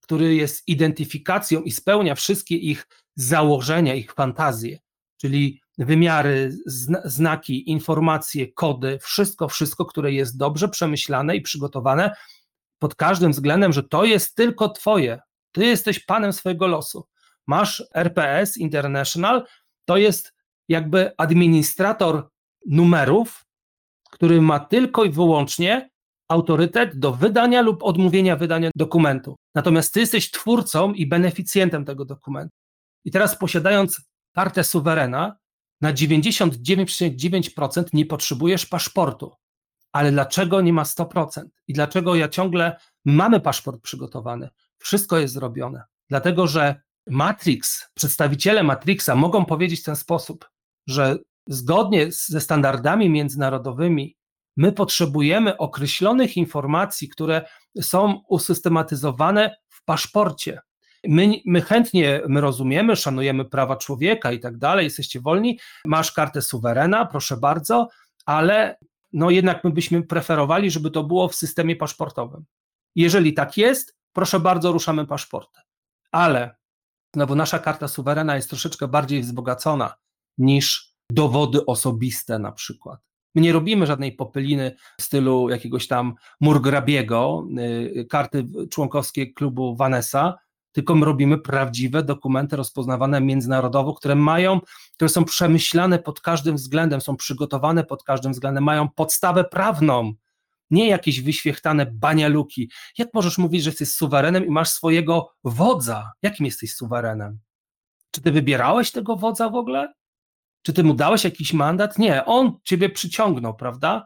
który 0.00 0.34
jest 0.34 0.68
identyfikacją 0.68 1.62
i 1.62 1.70
spełnia 1.70 2.14
wszystkie 2.14 2.56
ich 2.56 2.86
założenia, 3.14 3.94
ich 3.94 4.12
fantazje, 4.12 4.78
czyli 5.16 5.60
wymiary, 5.78 6.56
znaki, 7.04 7.70
informacje, 7.70 8.52
kody, 8.52 8.98
wszystko, 9.02 9.48
wszystko, 9.48 9.84
które 9.84 10.12
jest 10.12 10.36
dobrze 10.36 10.68
przemyślane 10.68 11.36
i 11.36 11.40
przygotowane, 11.40 12.10
pod 12.78 12.94
każdym 12.94 13.32
względem, 13.32 13.72
że 13.72 13.82
to 13.82 14.04
jest 14.04 14.34
tylko 14.34 14.68
Twoje. 14.68 15.20
Ty 15.52 15.66
jesteś 15.66 16.04
panem 16.04 16.32
swojego 16.32 16.66
losu. 16.66 17.04
Masz 17.46 17.84
RPS 17.94 18.56
International, 18.56 19.46
to 19.84 19.96
jest 19.96 20.32
jakby 20.68 21.12
administrator 21.18 22.28
numerów, 22.66 23.44
który 24.10 24.42
ma 24.42 24.60
tylko 24.60 25.04
i 25.04 25.10
wyłącznie 25.10 25.90
autorytet 26.28 26.98
do 26.98 27.12
wydania 27.12 27.62
lub 27.62 27.82
odmówienia 27.82 28.36
wydania 28.36 28.70
dokumentu. 28.76 29.36
Natomiast 29.54 29.94
ty 29.94 30.00
jesteś 30.00 30.30
twórcą 30.30 30.92
i 30.92 31.06
beneficjentem 31.06 31.84
tego 31.84 32.04
dokumentu. 32.04 32.56
I 33.04 33.10
teraz 33.10 33.38
posiadając 33.38 34.00
kartę 34.34 34.64
suwerena, 34.64 35.36
na 35.80 35.92
99,9% 35.92 37.84
nie 37.92 38.06
potrzebujesz 38.06 38.66
paszportu 38.66 39.32
ale 39.92 40.12
dlaczego 40.12 40.60
nie 40.60 40.72
ma 40.72 40.82
100%? 40.82 41.44
I 41.68 41.72
dlaczego 41.72 42.14
ja 42.14 42.28
ciągle 42.28 42.76
mamy 43.04 43.40
paszport 43.40 43.82
przygotowany? 43.82 44.48
Wszystko 44.78 45.18
jest 45.18 45.34
zrobione. 45.34 45.82
Dlatego, 46.08 46.46
że 46.46 46.80
Matrix, 47.06 47.90
przedstawiciele 47.94 48.62
Matrixa 48.62 49.14
mogą 49.14 49.44
powiedzieć 49.44 49.80
w 49.80 49.84
ten 49.84 49.96
sposób, 49.96 50.50
że 50.86 51.18
zgodnie 51.48 52.12
ze 52.12 52.40
standardami 52.40 53.10
międzynarodowymi 53.10 54.16
my 54.56 54.72
potrzebujemy 54.72 55.56
określonych 55.56 56.36
informacji, 56.36 57.08
które 57.08 57.48
są 57.80 58.22
usystematyzowane 58.28 59.56
w 59.68 59.84
paszporcie. 59.84 60.60
My, 61.08 61.32
my 61.46 61.62
chętnie, 61.62 62.22
my 62.28 62.40
rozumiemy, 62.40 62.96
szanujemy 62.96 63.44
prawa 63.44 63.76
człowieka 63.76 64.32
i 64.32 64.40
tak 64.40 64.58
dalej, 64.58 64.84
jesteście 64.84 65.20
wolni, 65.20 65.58
masz 65.86 66.12
kartę 66.12 66.42
suwerena, 66.42 67.06
proszę 67.06 67.36
bardzo, 67.36 67.88
ale 68.26 68.78
no 69.16 69.30
jednak 69.30 69.64
my 69.64 69.70
byśmy 69.70 70.02
preferowali, 70.02 70.70
żeby 70.70 70.90
to 70.90 71.04
było 71.04 71.28
w 71.28 71.34
systemie 71.34 71.76
paszportowym. 71.76 72.44
Jeżeli 72.94 73.34
tak 73.34 73.56
jest, 73.56 73.96
proszę 74.12 74.40
bardzo, 74.40 74.72
ruszamy 74.72 75.06
paszporty. 75.06 75.60
Ale 76.12 76.56
znowu 77.14 77.34
nasza 77.34 77.58
karta 77.58 77.88
suwerena 77.88 78.36
jest 78.36 78.48
troszeczkę 78.48 78.88
bardziej 78.88 79.20
wzbogacona 79.20 79.94
niż 80.38 80.94
dowody 81.10 81.66
osobiste 81.66 82.38
na 82.38 82.52
przykład. 82.52 83.00
My 83.34 83.42
nie 83.42 83.52
robimy 83.52 83.86
żadnej 83.86 84.12
popyliny 84.12 84.76
w 85.00 85.02
stylu 85.02 85.48
jakiegoś 85.48 85.86
tam 85.86 86.14
Murgrabiego, 86.40 87.46
y, 87.58 88.06
karty 88.10 88.46
członkowskie 88.70 89.32
klubu 89.32 89.76
Vanessa, 89.76 90.38
tylko 90.76 90.94
my 90.94 91.06
robimy 91.06 91.38
prawdziwe 91.38 92.02
dokumenty 92.02 92.56
rozpoznawane 92.56 93.20
międzynarodowo, 93.20 93.94
które 93.94 94.14
mają, 94.14 94.60
które 94.94 95.08
są 95.08 95.24
przemyślane 95.24 95.98
pod 95.98 96.20
każdym 96.20 96.56
względem, 96.56 97.00
są 97.00 97.16
przygotowane 97.16 97.84
pod 97.84 98.02
każdym 98.02 98.32
względem, 98.32 98.64
mają 98.64 98.88
podstawę 98.88 99.44
prawną, 99.44 100.14
nie 100.70 100.88
jakieś 100.88 101.20
wyświechtane 101.20 101.86
banialuki. 101.86 102.70
Jak 102.98 103.08
możesz 103.14 103.38
mówić, 103.38 103.62
że 103.62 103.70
jesteś 103.70 103.88
suwerenem 103.88 104.46
i 104.46 104.50
masz 104.50 104.68
swojego 104.68 105.30
wodza? 105.44 106.12
Jakim 106.22 106.46
jesteś 106.46 106.74
suwerenem? 106.74 107.38
Czy 108.10 108.22
ty 108.22 108.32
wybierałeś 108.32 108.90
tego 108.90 109.16
wodza 109.16 109.48
w 109.48 109.54
ogóle? 109.54 109.92
Czy 110.62 110.72
ty 110.72 110.84
mu 110.84 110.94
dałeś 110.94 111.24
jakiś 111.24 111.52
mandat? 111.52 111.98
Nie, 111.98 112.24
on 112.24 112.58
ciebie 112.64 112.90
przyciągnął, 112.90 113.56
prawda? 113.56 114.04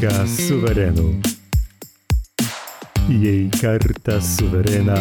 Republika 0.00 0.26
Suwerenu. 0.26 1.20
Jej 3.08 3.50
karta 3.50 4.20
suwerena 4.20 4.96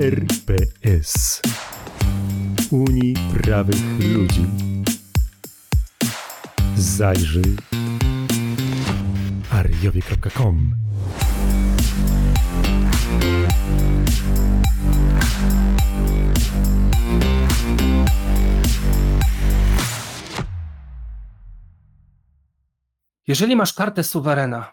RPS. 0.00 1.40
Unii 2.70 3.14
Prawych 3.14 3.82
Ludzi. 4.14 4.46
Zajrzyj 6.76 7.56
ariowie.com 9.50 10.87
Jeżeli 23.28 23.56
masz 23.56 23.72
kartę 23.72 24.04
suwerena, 24.04 24.72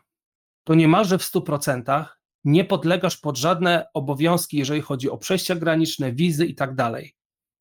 to 0.64 0.76
niemalże 0.76 1.18
w 1.18 1.22
100% 1.22 2.06
nie 2.44 2.66
podlegasz 2.66 3.18
pod 3.18 3.38
żadne 3.38 3.88
obowiązki, 3.94 4.58
jeżeli 4.58 4.82
chodzi 4.82 5.10
o 5.10 5.18
przejścia 5.18 5.56
graniczne, 5.56 6.14
wizy 6.14 6.46
i 6.46 6.56
tak 6.56 6.76
dalej. 6.76 7.16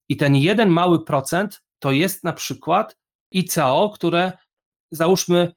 I 0.08 0.16
ten 0.16 0.36
jeden 0.36 0.68
mały 0.68 1.04
procent 1.04 1.62
to 1.78 1.92
jest 1.92 2.24
na 2.24 2.32
przykład 2.32 2.96
ICO, 3.30 3.90
które 3.94 4.32
załóżmy 4.90 5.52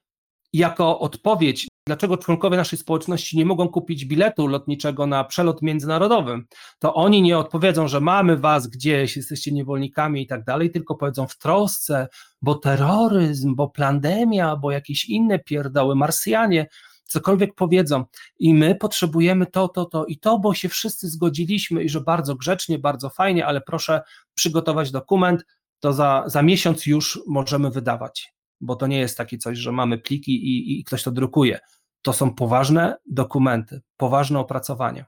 jako 0.54 1.00
odpowiedź, 1.00 1.68
dlaczego 1.88 2.18
członkowie 2.18 2.58
naszej 2.58 2.80
społeczności 2.80 3.38
nie 3.38 3.46
mogą 3.46 3.70
kupić 3.70 4.06
biletu 4.06 4.48
lotniczego 4.48 5.08
na 5.08 5.24
przelot 5.24 5.62
międzynarodowy, 5.62 6.44
to 6.80 6.94
oni 6.94 7.22
nie 7.22 7.38
odpowiedzą, 7.38 7.88
że 7.88 8.02
mamy 8.02 8.38
was 8.38 8.68
gdzieś, 8.68 9.18
jesteście 9.18 9.52
niewolnikami 9.52 10.22
i 10.22 10.28
tak 10.28 10.44
dalej, 10.44 10.72
tylko 10.72 10.96
powiedzą 10.96 11.28
w 11.28 11.38
trosce, 11.38 12.08
bo 12.42 12.56
terroryzm, 12.56 13.56
bo 13.56 13.70
pandemia, 13.70 14.56
bo 14.56 14.72
jakieś 14.72 15.10
inne 15.10 15.40
pierdoły, 15.40 15.96
Marsjanie, 15.96 16.68
cokolwiek 17.08 17.56
powiedzą. 17.56 18.04
I 18.40 18.54
my 18.54 18.76
potrzebujemy 18.76 19.46
to, 19.46 19.68
to, 19.68 19.86
to. 19.86 20.06
I 20.06 20.18
to, 20.18 20.40
bo 20.40 20.54
się 20.54 20.70
wszyscy 20.70 21.10
zgodziliśmy 21.10 21.84
i 21.84 21.90
że 21.90 22.02
bardzo 22.02 22.36
grzecznie, 22.36 22.80
bardzo 22.80 23.10
fajnie, 23.10 23.46
ale 23.46 23.62
proszę 23.62 24.02
przygotować 24.34 24.92
dokument, 24.92 25.46
to 25.80 25.94
za, 25.94 26.24
za 26.28 26.42
miesiąc 26.42 26.86
już 26.86 27.20
możemy 27.28 27.72
wydawać, 27.72 28.34
bo 28.62 28.76
to 28.76 28.88
nie 28.88 29.00
jest 29.00 29.18
takie 29.18 29.38
coś, 29.38 29.58
że 29.58 29.72
mamy 29.72 29.98
pliki 29.98 30.32
i, 30.32 30.80
i 30.80 30.84
ktoś 30.84 31.04
to 31.04 31.12
drukuje. 31.12 31.60
To 32.02 32.14
są 32.14 32.34
poważne 32.34 32.98
dokumenty, 33.06 33.82
poważne 33.98 34.40
opracowania. 34.40 35.06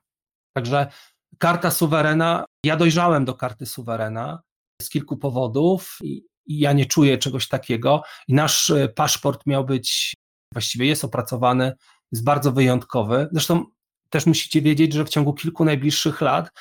Także 0.53 0.91
karta 1.38 1.72
suwerena, 1.72 2.46
ja 2.65 2.75
dojrzałem 2.75 3.25
do 3.25 3.34
karty 3.34 3.65
suwerena 3.65 4.41
z 4.81 4.89
kilku 4.89 5.17
powodów 5.17 5.98
i, 6.03 6.25
i 6.46 6.60
ja 6.60 6.74
nie 6.74 6.86
czuję 6.86 7.17
czegoś 7.17 7.48
takiego 7.48 8.03
i 8.27 8.34
nasz 8.34 8.69
e, 8.69 8.89
paszport 8.89 9.46
miał 9.46 9.65
być 9.65 10.13
właściwie 10.53 10.86
jest 10.86 11.05
opracowany, 11.05 11.74
jest 12.12 12.24
bardzo 12.24 12.51
wyjątkowy. 12.51 13.27
Zresztą 13.31 13.65
też 14.10 14.25
musicie 14.25 14.62
wiedzieć, 14.62 14.93
że 14.93 15.05
w 15.05 15.10
ciągu 15.10 15.34
kilku 15.34 15.65
najbliższych 15.65 16.22
lat 16.22 16.51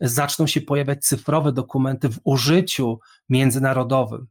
zaczną 0.00 0.46
się 0.46 0.60
pojawiać 0.60 1.04
cyfrowe 1.04 1.52
dokumenty 1.52 2.08
w 2.08 2.20
użyciu 2.24 3.00
międzynarodowym. 3.28 4.26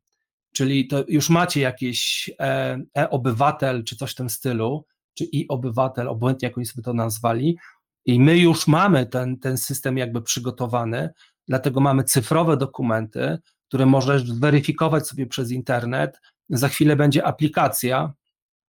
Czyli 0.53 0.87
to 0.87 1.03
już 1.07 1.29
macie 1.29 1.61
jakieś 1.61 2.29
e, 2.39 2.79
e-obywatel 2.97 3.83
czy 3.83 3.95
coś 3.95 4.11
w 4.11 4.15
tym 4.15 4.29
stylu, 4.29 4.85
czy 5.17 5.23
i-obywatel, 5.23 6.07
obłędnie 6.07 6.47
jak 6.47 6.57
oni 6.57 6.65
sobie 6.65 6.83
to 6.83 6.93
nazwali, 6.93 7.57
i 8.05 8.19
my 8.19 8.37
już 8.37 8.67
mamy 8.67 9.05
ten, 9.05 9.39
ten 9.39 9.57
system 9.57 9.97
jakby 9.97 10.21
przygotowany, 10.21 11.09
dlatego 11.47 11.79
mamy 11.79 12.03
cyfrowe 12.03 12.57
dokumenty, 12.57 13.37
które 13.67 13.85
możesz 13.85 14.39
weryfikować 14.39 15.07
sobie 15.07 15.27
przez 15.27 15.51
internet. 15.51 16.21
Za 16.49 16.67
chwilę 16.67 16.95
będzie 16.95 17.25
aplikacja, 17.25 18.13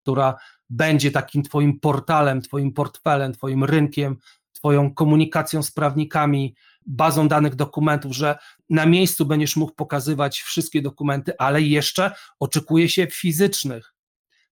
która 0.03 0.37
będzie 0.71 1.11
takim 1.11 1.43
Twoim 1.43 1.81
portalem, 1.81 2.43
Twoim 2.43 2.73
portfelem, 2.73 3.33
Twoim 3.33 3.65
rynkiem, 3.65 4.17
Twoją 4.53 4.95
komunikacją 4.95 5.63
z 5.63 5.71
prawnikami, 5.71 6.55
bazą 6.87 7.29
danych 7.29 7.55
dokumentów, 7.55 8.17
że 8.17 8.39
na 8.71 8.87
miejscu 8.87 9.27
będziesz 9.27 9.57
mógł 9.57 9.75
pokazywać 9.75 10.41
wszystkie 10.41 10.83
dokumenty, 10.83 11.33
ale 11.39 11.63
jeszcze 11.63 12.11
oczekuje 12.41 12.89
się 12.89 13.07
fizycznych, 13.07 13.95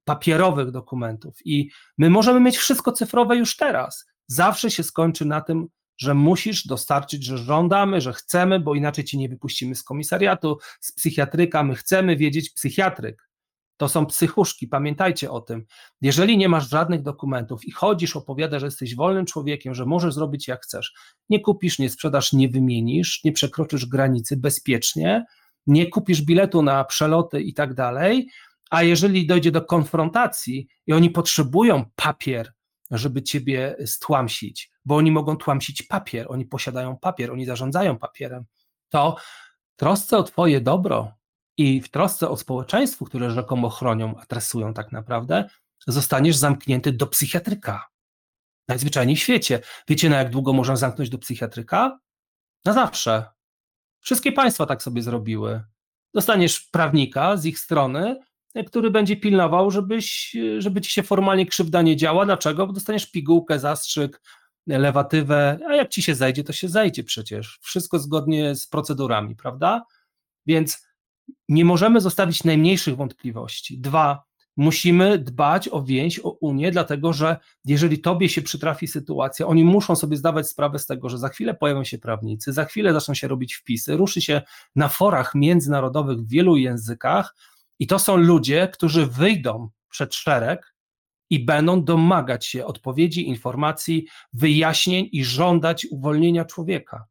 papierowych 0.05 0.71
dokumentów. 0.71 1.39
I 1.45 1.71
my 1.99 2.11
możemy 2.11 2.41
mieć 2.41 2.57
wszystko 2.57 2.93
cyfrowe 2.93 3.37
już 3.37 3.57
teraz. 3.57 4.05
Zawsze 4.27 4.71
się 4.71 4.83
skończy 4.83 5.25
na 5.25 5.41
tym, 5.41 5.67
że 5.97 6.15
musisz 6.15 6.67
dostarczyć, 6.67 7.25
że 7.25 7.39
żądamy, 7.39 8.01
że 8.01 8.13
chcemy, 8.13 8.61
bo 8.61 8.75
inaczej 8.75 9.05
cię 9.05 9.19
nie 9.19 9.29
wypuścimy 9.29 9.75
z 9.75 9.83
komisariatu, 9.83 10.59
z 10.81 10.93
psychiatryka. 10.93 11.63
My 11.63 11.75
chcemy 11.75 12.17
wiedzieć 12.17 12.51
psychiatryk. 12.51 13.29
To 13.77 13.89
są 13.89 14.07
psychuszki, 14.07 14.69
pamiętajcie 14.69 15.31
o 15.31 15.41
tym. 15.41 15.65
Jeżeli 16.01 16.39
nie 16.39 16.49
masz 16.49 16.71
żadnych 16.71 17.03
dokumentów 17.03 17.65
i 17.65 17.71
chodzisz, 17.71 18.17
opowiadasz, 18.17 18.61
że 18.61 18.67
jesteś 18.67 18.97
wolnym 18.97 19.27
człowiekiem, 19.27 19.75
że 19.75 19.87
możesz 19.87 20.15
zrobić 20.15 20.49
jak 20.49 20.63
chcesz, 20.63 20.95
nie 21.29 21.41
kupisz, 21.41 21.79
nie 21.79 21.91
sprzedasz, 21.91 22.33
nie 22.33 22.49
wymienisz, 22.49 23.25
nie 23.25 23.33
przekroczysz 23.33 23.87
granicy 23.87 24.37
bezpiecznie, 24.37 25.25
nie 25.67 25.87
kupisz 25.87 26.23
biletu 26.23 26.63
na 26.63 26.85
przeloty 26.85 27.43
i 27.43 27.55
tak 27.55 27.75
dalej, 27.75 28.29
a 28.71 28.83
jeżeli 28.83 29.27
dojdzie 29.27 29.51
do 29.51 29.63
konfrontacji 29.63 30.69
i 30.87 30.93
oni 30.93 31.11
potrzebują 31.11 31.85
papier, 31.97 32.53
żeby 32.91 33.23
ciebie 33.23 33.77
stłamsić, 33.87 34.71
bo 34.85 34.97
oni 34.97 35.13
mogą 35.13 35.37
tłamsić 35.37 35.83
papier, 35.83 36.27
oni 36.29 36.45
posiadają 36.45 36.99
papier, 36.99 37.33
oni 37.33 37.47
zarządzają 37.47 37.99
papierem, 37.99 38.45
to 38.89 39.17
trosce 39.77 40.19
o 40.19 40.23
twoje 40.23 40.61
dobro, 40.61 41.13
i 41.57 41.81
w 41.81 41.91
trosce 41.91 42.29
o 42.29 42.37
społeczeństwo, 42.37 43.05
które 43.05 43.31
rzekomo 43.31 43.71
chronią, 43.71 44.17
adresują 44.17 44.75
tak 44.75 44.93
naprawdę, 44.93 45.49
zostaniesz 45.87 46.37
zamknięty 46.37 46.93
do 46.93 47.07
psychiatryka. 47.07 47.89
Najzwyczajniej 48.69 49.17
w 49.17 49.21
świecie. 49.21 49.61
Wiecie, 49.89 50.11
na 50.11 50.17
jak 50.17 50.31
długo 50.31 50.53
można 50.53 50.77
zamknąć 50.77 51.11
do 51.11 51.19
psychiatryka? 51.19 51.99
Na 52.65 52.73
zawsze. 52.73 53.25
Wszystkie 54.01 54.33
państwa 54.33 54.67
tak 54.67 54.83
sobie 54.83 55.03
zrobiły. 55.03 55.65
Dostaniesz 56.15 56.61
prawnika 56.61 57.37
z 57.37 57.47
ich 57.47 57.59
strony, 57.59 58.21
który 58.67 58.91
będzie 58.91 59.17
pilnował, 59.17 59.71
żebyś, 59.71 60.37
żeby 60.59 60.81
ci 60.81 60.91
się 60.91 61.03
formalnie 61.03 61.47
krzywda 61.47 61.83
nie 61.83 61.97
działa. 61.97 62.25
Dlaczego? 62.25 62.67
Bo 62.67 62.73
dostaniesz 62.73 63.11
pigułkę, 63.11 63.59
zastrzyk, 63.59 64.21
lewatywę, 64.67 65.59
a 65.69 65.75
jak 65.75 65.89
ci 65.89 66.03
się 66.03 66.15
zejdzie, 66.15 66.45
to 66.45 66.53
się 66.53 66.69
zejdzie 66.69 67.05
przecież. 67.05 67.59
Wszystko 67.63 67.99
zgodnie 67.99 68.55
z 68.55 68.67
procedurami, 68.67 69.37
prawda? 69.37 69.85
Więc 70.47 70.87
nie 71.49 71.65
możemy 71.65 72.01
zostawić 72.01 72.45
najmniejszych 72.45 72.97
wątpliwości. 72.97 73.79
Dwa, 73.79 74.23
musimy 74.57 75.19
dbać 75.19 75.69
o 75.69 75.83
więź, 75.83 76.21
o 76.23 76.31
Unię, 76.31 76.71
dlatego 76.71 77.13
że 77.13 77.37
jeżeli 77.65 77.99
tobie 77.99 78.29
się 78.29 78.43
przytrafi 78.43 78.87
sytuacja, 78.87 79.47
oni 79.47 79.65
muszą 79.65 79.97
sobie 79.97 80.17
zdawać 80.17 80.49
sprawę 80.49 80.79
z 80.79 80.87
tego, 80.87 81.09
że 81.09 81.19
za 81.19 81.29
chwilę 81.29 81.55
pojawią 81.55 81.85
się 81.85 81.99
prawnicy, 81.99 82.53
za 82.53 82.65
chwilę 82.65 82.93
zaczną 82.93 83.15
się 83.15 83.29
robić 83.29 83.55
wpisy, 83.55 83.97
ruszy 83.97 84.23
się 84.23 84.43
na 84.77 84.89
forach 84.89 85.35
międzynarodowych 85.35 86.19
w 86.19 86.29
wielu 86.29 86.57
językach 86.57 87.35
i 87.79 87.87
to 87.87 87.99
są 87.99 88.17
ludzie, 88.17 88.69
którzy 88.69 89.07
wyjdą 89.07 89.69
przed 89.89 90.15
szereg 90.15 90.75
i 91.31 91.45
będą 91.45 91.85
domagać 91.85 92.47
się 92.47 92.67
odpowiedzi, 92.67 93.29
informacji, 93.29 94.07
wyjaśnień 94.33 95.09
i 95.13 95.25
żądać 95.25 95.87
uwolnienia 95.91 96.45
człowieka. 96.45 97.07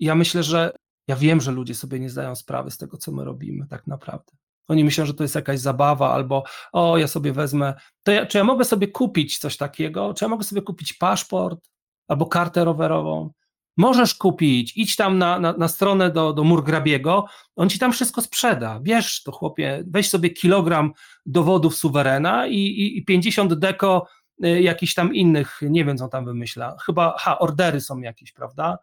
Ja 0.00 0.14
myślę, 0.14 0.42
że 0.42 0.72
ja 1.08 1.16
wiem, 1.16 1.40
że 1.40 1.52
ludzie 1.52 1.74
sobie 1.74 2.00
nie 2.00 2.10
zdają 2.10 2.34
sprawy 2.34 2.70
z 2.70 2.78
tego, 2.78 2.96
co 2.96 3.12
my 3.12 3.24
robimy 3.24 3.66
tak 3.66 3.86
naprawdę. 3.86 4.32
Oni 4.68 4.84
myślą, 4.84 5.06
że 5.06 5.14
to 5.14 5.24
jest 5.24 5.34
jakaś 5.34 5.60
zabawa, 5.60 6.12
albo 6.12 6.44
o, 6.72 6.98
ja 6.98 7.08
sobie 7.08 7.32
wezmę. 7.32 7.74
Ja, 8.06 8.26
czy 8.26 8.38
ja 8.38 8.44
mogę 8.44 8.64
sobie 8.64 8.88
kupić 8.88 9.38
coś 9.38 9.56
takiego? 9.56 10.14
Czy 10.14 10.24
ja 10.24 10.28
mogę 10.28 10.44
sobie 10.44 10.62
kupić 10.62 10.92
paszport 10.92 11.68
albo 12.08 12.26
kartę 12.26 12.64
rowerową? 12.64 13.30
Możesz 13.78 14.14
kupić, 14.14 14.76
idź 14.76 14.96
tam 14.96 15.18
na, 15.18 15.40
na, 15.40 15.52
na 15.52 15.68
stronę 15.68 16.10
do, 16.10 16.32
do 16.32 16.44
Murgrabiego, 16.44 17.24
on 17.56 17.70
ci 17.70 17.78
tam 17.78 17.92
wszystko 17.92 18.22
sprzeda. 18.22 18.80
Bierz 18.80 19.22
to, 19.22 19.32
chłopie, 19.32 19.84
weź 19.86 20.10
sobie 20.10 20.30
kilogram 20.30 20.92
dowodów 21.26 21.76
suwerena 21.76 22.46
i, 22.46 22.56
i, 22.56 22.98
i 22.98 23.04
50 23.04 23.54
deko 23.54 24.06
y, 24.44 24.62
jakichś 24.62 24.94
tam 24.94 25.14
innych, 25.14 25.60
nie 25.62 25.84
wiem, 25.84 25.96
co 25.96 26.08
tam 26.08 26.24
wymyśla. 26.24 26.76
Chyba, 26.86 27.14
ha, 27.18 27.38
ordery 27.38 27.80
są 27.80 28.00
jakieś, 28.00 28.32
prawda? 28.32 28.78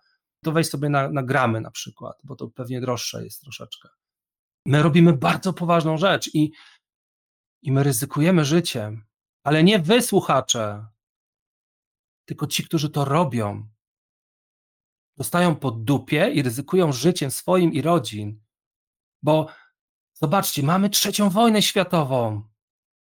to 0.45 0.51
weź 0.51 0.69
sobie 0.69 0.89
na, 0.89 1.09
na 1.09 1.23
gramy 1.23 1.61
na 1.61 1.71
przykład, 1.71 2.21
bo 2.23 2.35
to 2.35 2.47
pewnie 2.47 2.81
droższe 2.81 3.23
jest 3.23 3.41
troszeczkę. 3.41 3.89
My 4.65 4.83
robimy 4.83 5.13
bardzo 5.13 5.53
poważną 5.53 5.97
rzecz 5.97 6.35
i, 6.35 6.51
i 7.61 7.71
my 7.71 7.83
ryzykujemy 7.83 8.45
życiem, 8.45 9.05
ale 9.43 9.63
nie 9.63 9.79
wy, 9.79 10.01
słuchacze, 10.01 10.85
tylko 12.25 12.47
ci, 12.47 12.63
którzy 12.63 12.89
to 12.89 13.05
robią. 13.05 13.67
Dostają 15.17 15.55
po 15.55 15.71
dupie 15.71 16.31
i 16.33 16.41
ryzykują 16.41 16.91
życiem 16.91 17.31
swoim 17.31 17.73
i 17.73 17.81
rodzin. 17.81 18.41
Bo 19.23 19.47
zobaczcie, 20.13 20.63
mamy 20.63 20.89
trzecią 20.89 21.29
wojnę 21.29 21.61
światową. 21.61 22.43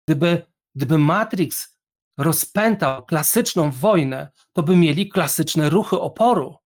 Gdyby, 0.07 0.47
gdyby 0.75 0.99
Matrix 0.99 1.79
rozpętał 2.19 3.07
klasyczną 3.07 3.71
wojnę, 3.71 4.29
to 4.53 4.63
by 4.63 4.77
mieli 4.77 5.09
klasyczne 5.09 5.71
ruchy 5.71 6.01
oporu 6.01 6.65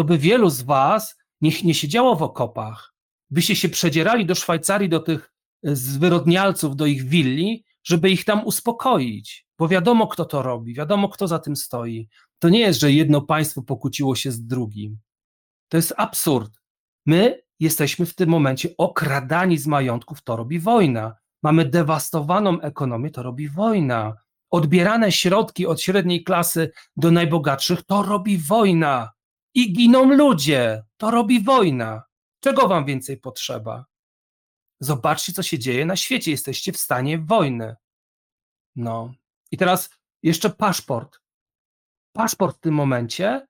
to 0.00 0.04
by 0.04 0.18
wielu 0.18 0.50
z 0.50 0.62
was 0.62 1.18
nie, 1.40 1.50
nie 1.64 1.74
siedziało 1.74 2.16
w 2.16 2.22
okopach, 2.22 2.94
byście 3.30 3.56
się 3.56 3.68
przedzierali 3.68 4.26
do 4.26 4.34
Szwajcarii, 4.34 4.88
do 4.88 5.00
tych 5.00 5.32
e, 5.64 5.76
zwyrodnialców, 5.76 6.76
do 6.76 6.86
ich 6.86 7.04
willi, 7.04 7.64
żeby 7.82 8.10
ich 8.10 8.24
tam 8.24 8.44
uspokoić, 8.44 9.46
bo 9.58 9.68
wiadomo, 9.68 10.06
kto 10.06 10.24
to 10.24 10.42
robi, 10.42 10.74
wiadomo, 10.74 11.08
kto 11.08 11.28
za 11.28 11.38
tym 11.38 11.56
stoi. 11.56 12.08
To 12.42 12.48
nie 12.48 12.60
jest, 12.60 12.80
że 12.80 12.92
jedno 12.92 13.20
państwo 13.20 13.62
pokłóciło 13.62 14.16
się 14.16 14.32
z 14.32 14.46
drugim. 14.46 14.98
To 15.68 15.76
jest 15.76 15.94
absurd. 15.96 16.60
My 17.06 17.42
jesteśmy 17.60 18.06
w 18.06 18.14
tym 18.14 18.28
momencie 18.28 18.68
okradani 18.78 19.58
z 19.58 19.66
majątków, 19.66 20.22
to 20.22 20.36
robi 20.36 20.58
wojna. 20.58 21.16
Mamy 21.42 21.64
dewastowaną 21.64 22.60
ekonomię, 22.60 23.10
to 23.10 23.22
robi 23.22 23.48
wojna. 23.48 24.16
Odbierane 24.50 25.12
środki 25.12 25.66
od 25.66 25.80
średniej 25.80 26.24
klasy 26.24 26.72
do 26.96 27.10
najbogatszych, 27.10 27.82
to 27.82 28.02
robi 28.02 28.38
wojna. 28.38 29.12
I 29.54 29.72
giną 29.72 30.14
ludzie, 30.14 30.84
to 30.96 31.10
robi 31.10 31.42
wojna. 31.42 32.02
Czego 32.40 32.68
wam 32.68 32.84
więcej 32.84 33.16
potrzeba? 33.16 33.84
Zobaczcie, 34.80 35.32
co 35.32 35.42
się 35.42 35.58
dzieje 35.58 35.86
na 35.86 35.96
świecie. 35.96 36.30
Jesteście 36.30 36.72
w 36.72 36.76
stanie 36.76 37.18
wojny. 37.18 37.76
No. 38.76 39.14
I 39.50 39.56
teraz 39.56 39.90
jeszcze 40.22 40.50
paszport. 40.50 41.19
Paszport 42.20 42.56
w 42.56 42.60
tym 42.60 42.74
momencie, 42.74 43.46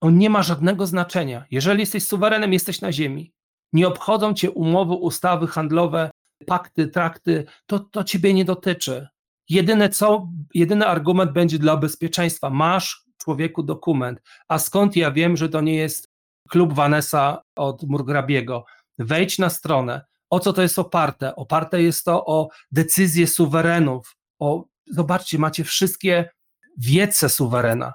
on 0.00 0.18
nie 0.18 0.30
ma 0.30 0.42
żadnego 0.42 0.86
znaczenia. 0.86 1.44
Jeżeli 1.50 1.80
jesteś 1.80 2.06
suwerenem, 2.06 2.52
jesteś 2.52 2.80
na 2.80 2.92
ziemi. 2.92 3.32
Nie 3.72 3.88
obchodzą 3.88 4.34
cię 4.34 4.50
umowy, 4.50 4.94
ustawy 4.94 5.46
handlowe, 5.46 6.10
pakty, 6.46 6.88
trakty. 6.88 7.46
To, 7.66 7.78
to 7.78 8.04
ciebie 8.04 8.34
nie 8.34 8.44
dotyczy. 8.44 9.08
Jedyne 9.48 9.88
co, 9.88 10.28
jedyny 10.54 10.86
argument 10.86 11.32
będzie 11.32 11.58
dla 11.58 11.76
bezpieczeństwa. 11.76 12.50
Masz 12.50 13.04
człowieku 13.18 13.62
dokument. 13.62 14.22
A 14.48 14.58
skąd 14.58 14.96
ja 14.96 15.10
wiem, 15.10 15.36
że 15.36 15.48
to 15.48 15.60
nie 15.60 15.74
jest 15.74 16.08
klub 16.48 16.72
Vanessa 16.72 17.42
od 17.56 17.82
Murgrabiego? 17.82 18.64
Wejdź 18.98 19.38
na 19.38 19.50
stronę. 19.50 20.04
O 20.30 20.40
co 20.40 20.52
to 20.52 20.62
jest 20.62 20.78
oparte? 20.78 21.36
Oparte 21.36 21.82
jest 21.82 22.04
to 22.04 22.26
o 22.26 22.48
decyzje 22.72 23.26
suwerenów. 23.26 24.16
O, 24.38 24.64
zobaczcie, 24.90 25.38
macie 25.38 25.64
wszystkie 25.64 26.30
wiece 26.78 27.28
suwerena. 27.28 27.92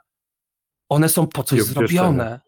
One 0.89 1.09
są 1.09 1.27
po 1.27 1.43
coś 1.43 1.61
zrobione. 1.61 2.41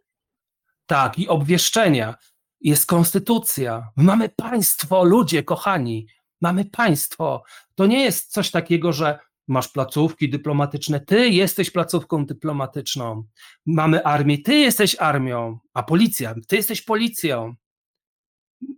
Tak, 0.85 1.19
i 1.19 1.27
obwieszczenia. 1.27 2.15
Jest 2.61 2.85
konstytucja. 2.85 3.89
Mamy 3.95 4.29
państwo, 4.29 5.03
ludzie 5.03 5.43
kochani. 5.43 6.07
Mamy 6.41 6.65
państwo. 6.65 7.43
To 7.75 7.85
nie 7.85 8.03
jest 8.03 8.31
coś 8.31 8.51
takiego, 8.51 8.93
że 8.93 9.19
masz 9.47 9.67
placówki 9.67 10.29
dyplomatyczne, 10.29 10.99
ty 10.99 11.29
jesteś 11.29 11.71
placówką 11.71 12.25
dyplomatyczną. 12.25 13.23
Mamy 13.65 14.03
armię, 14.03 14.37
ty 14.37 14.55
jesteś 14.55 14.95
armią, 14.99 15.59
a 15.73 15.83
policja, 15.83 16.35
ty 16.47 16.55
jesteś 16.55 16.81
policją. 16.81 17.55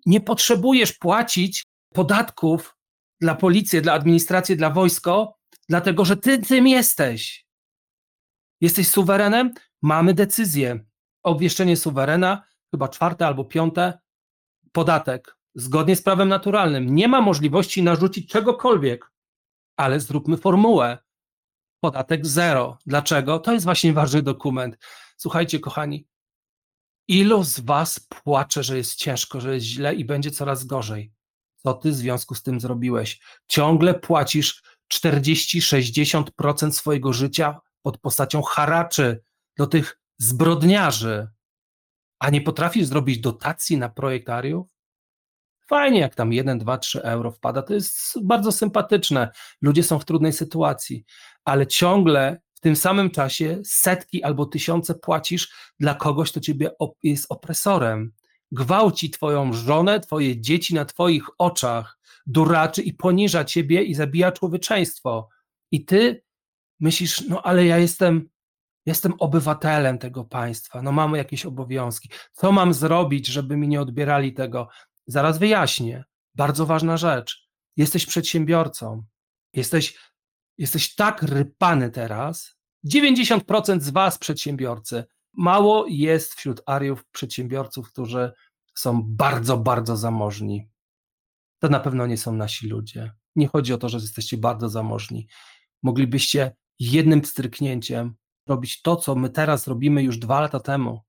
Nie 0.05 0.21
potrzebujesz 0.21 0.93
płacić 0.93 1.63
podatków 1.93 2.75
dla 3.21 3.35
policji, 3.35 3.81
dla 3.81 3.93
administracji, 3.93 4.57
dla 4.57 4.69
wojsko, 4.69 5.37
dlatego 5.69 6.05
że 6.05 6.17
ty 6.17 6.37
tym 6.39 6.67
jesteś. 6.67 7.46
Jesteś 8.61 8.87
suwerenem? 8.87 9.53
Mamy 9.81 10.13
decyzję. 10.13 10.85
Obwieszczenie 11.23 11.77
suwerena, 11.77 12.43
chyba 12.71 12.87
czwarte 12.87 13.27
albo 13.27 13.45
piąte, 13.45 13.99
podatek 14.71 15.37
zgodnie 15.55 15.95
z 15.95 16.01
prawem 16.01 16.29
naturalnym. 16.29 16.95
Nie 16.95 17.07
ma 17.07 17.21
możliwości 17.21 17.83
narzucić 17.83 18.29
czegokolwiek, 18.29 19.11
ale 19.77 19.99
zróbmy 19.99 20.37
formułę. 20.37 20.97
Podatek 21.79 22.25
zero. 22.25 22.77
Dlaczego? 22.85 23.39
To 23.39 23.53
jest 23.53 23.65
właśnie 23.65 23.93
ważny 23.93 24.21
dokument. 24.21 24.77
Słuchajcie, 25.17 25.59
kochani, 25.59 26.07
ilu 27.07 27.43
z 27.43 27.59
Was 27.59 27.99
płacze, 27.99 28.63
że 28.63 28.77
jest 28.77 28.95
ciężko, 28.95 29.41
że 29.41 29.53
jest 29.53 29.65
źle 29.65 29.95
i 29.95 30.05
będzie 30.05 30.31
coraz 30.31 30.65
gorzej? 30.65 31.13
Co 31.55 31.73
Ty 31.73 31.91
w 31.91 31.95
związku 31.95 32.35
z 32.35 32.43
tym 32.43 32.59
zrobiłeś? 32.59 33.21
Ciągle 33.47 33.93
płacisz 33.93 34.63
40-60% 34.93 36.71
swojego 36.71 37.13
życia 37.13 37.59
pod 37.87 37.97
postacią 37.97 38.41
haraczy 38.41 39.23
do 39.57 39.67
tych 39.67 39.99
zbrodniarzy, 40.17 41.27
a 42.19 42.29
nie 42.29 42.41
potrafisz 42.41 42.85
zrobić 42.85 43.19
dotacji 43.19 43.77
na 43.77 43.89
projektariów? 43.89 44.67
Fajnie, 45.67 45.99
jak 45.99 46.15
tam 46.15 46.33
1, 46.33 46.59
2, 46.59 46.77
3 46.77 47.03
euro 47.03 47.31
wpada, 47.31 47.61
to 47.61 47.73
jest 47.73 48.23
bardzo 48.23 48.51
sympatyczne. 48.51 49.31
Ludzie 49.61 49.83
są 49.83 49.99
w 49.99 50.05
trudnej 50.05 50.33
sytuacji, 50.33 51.05
ale 51.45 51.67
ciągle 51.67 52.41
w 52.53 52.59
tym 52.59 52.75
samym 52.75 53.11
czasie 53.11 53.61
setki 53.65 54.23
albo 54.23 54.45
tysiące 54.45 54.95
płacisz 54.95 55.53
dla 55.79 55.95
kogoś, 55.95 56.31
kto 56.31 56.39
ciebie 56.39 56.71
jest 57.03 57.25
opresorem. 57.29 58.13
Gwałci 58.51 59.09
twoją 59.09 59.53
żonę, 59.53 59.99
twoje 59.99 60.41
dzieci 60.41 60.75
na 60.75 60.85
twoich 60.85 61.23
oczach, 61.37 61.99
duraczy 62.25 62.81
i 62.81 62.93
poniża 62.93 63.43
ciebie 63.43 63.83
i 63.83 63.93
zabija 63.95 64.31
człowieczeństwo. 64.31 65.29
I 65.71 65.85
ty 65.85 66.26
myślisz, 66.79 67.21
no 67.21 67.41
ale 67.41 67.65
ja 67.65 67.77
jestem, 67.77 68.29
jestem 68.85 69.13
obywatelem 69.19 69.97
tego 69.97 70.23
państwa, 70.23 70.81
no 70.81 70.91
mamy 70.91 71.17
jakieś 71.17 71.45
obowiązki. 71.45 72.09
Co 72.31 72.51
mam 72.51 72.73
zrobić, 72.73 73.27
żeby 73.27 73.57
mi 73.57 73.67
nie 73.67 73.81
odbierali 73.81 74.33
tego? 74.33 74.67
Zaraz 75.07 75.37
wyjaśnię. 75.37 76.03
Bardzo 76.35 76.65
ważna 76.65 76.97
rzecz. 76.97 77.49
Jesteś 77.77 78.05
przedsiębiorcą. 78.05 79.03
Jesteś, 79.53 79.97
jesteś 80.57 80.95
tak 80.95 81.23
rypany 81.23 81.91
teraz. 81.91 82.55
90% 82.85 83.79
z 83.79 83.89
Was 83.89 84.17
przedsiębiorcy. 84.17 85.05
Mało 85.33 85.85
jest 85.89 86.33
wśród 86.33 86.61
Ariów 86.65 87.05
przedsiębiorców, 87.05 87.91
którzy 87.91 88.31
są 88.75 89.03
bardzo, 89.03 89.57
bardzo 89.57 89.97
zamożni. 89.97 90.69
To 91.59 91.69
na 91.69 91.79
pewno 91.79 92.07
nie 92.07 92.17
są 92.17 92.33
nasi 92.33 92.67
ludzie. 92.67 93.11
Nie 93.35 93.47
chodzi 93.47 93.73
o 93.73 93.77
to, 93.77 93.89
że 93.89 93.97
jesteście 93.97 94.37
bardzo 94.37 94.69
zamożni. 94.69 95.27
Moglibyście 95.83 96.55
jednym 96.79 97.25
stryknięciem 97.25 98.15
robić 98.47 98.81
to, 98.81 98.95
co 98.95 99.15
my 99.15 99.29
teraz 99.29 99.67
robimy 99.67 100.03
już 100.03 100.17
dwa 100.17 100.41
lata 100.41 100.59
temu 100.59 101.07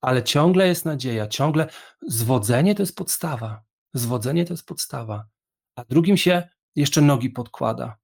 ale 0.00 0.22
ciągle 0.22 0.68
jest 0.68 0.84
nadzieja, 0.84 1.26
ciągle 1.26 1.68
zwodzenie 2.02 2.74
to 2.74 2.82
jest 2.82 2.96
podstawa. 2.96 3.62
Zwodzenie 3.94 4.44
to 4.44 4.52
jest 4.52 4.66
podstawa. 4.66 5.26
A 5.76 5.84
drugim 5.84 6.16
się 6.16 6.48
jeszcze 6.76 7.00
nogi 7.00 7.30
podkłada. 7.30 7.96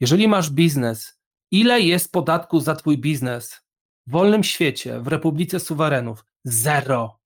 Jeżeli 0.00 0.28
masz 0.28 0.50
biznes, 0.50 1.18
ile 1.50 1.80
jest 1.80 2.12
podatku 2.12 2.60
za 2.60 2.74
twój 2.74 2.98
biznes 2.98 3.60
w 4.06 4.10
wolnym 4.10 4.44
świecie, 4.44 5.00
w 5.00 5.08
Republice 5.08 5.60
Suwerenów? 5.60 6.24
Zero. 6.44 7.20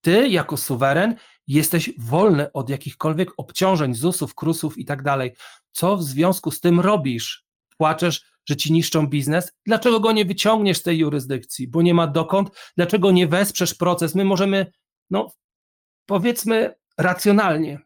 Ty 0.00 0.28
jako 0.28 0.56
suweren 0.56 1.16
jesteś 1.46 1.90
wolny 1.98 2.52
od 2.52 2.70
jakichkolwiek 2.70 3.30
obciążeń, 3.36 3.94
ZUS-ów, 3.94 4.34
KRUS-ów 4.34 4.78
i 4.78 4.84
tak 4.84 5.02
dalej. 5.02 5.32
Co 5.72 5.96
w 5.96 6.02
związku 6.02 6.50
z 6.50 6.60
tym 6.60 6.80
robisz? 6.80 7.46
Płaczesz 7.78 8.24
że 8.48 8.56
ci 8.56 8.72
niszczą 8.72 9.06
biznes, 9.06 9.52
dlaczego 9.66 10.00
go 10.00 10.12
nie 10.12 10.24
wyciągniesz 10.24 10.78
z 10.78 10.82
tej 10.82 10.98
jurysdykcji, 10.98 11.68
bo 11.68 11.82
nie 11.82 11.94
ma 11.94 12.06
dokąd, 12.06 12.50
dlaczego 12.76 13.10
nie 13.10 13.26
wesprzesz 13.26 13.74
proces? 13.74 14.14
My 14.14 14.24
możemy, 14.24 14.72
no 15.10 15.32
powiedzmy 16.06 16.74
racjonalnie, 16.98 17.78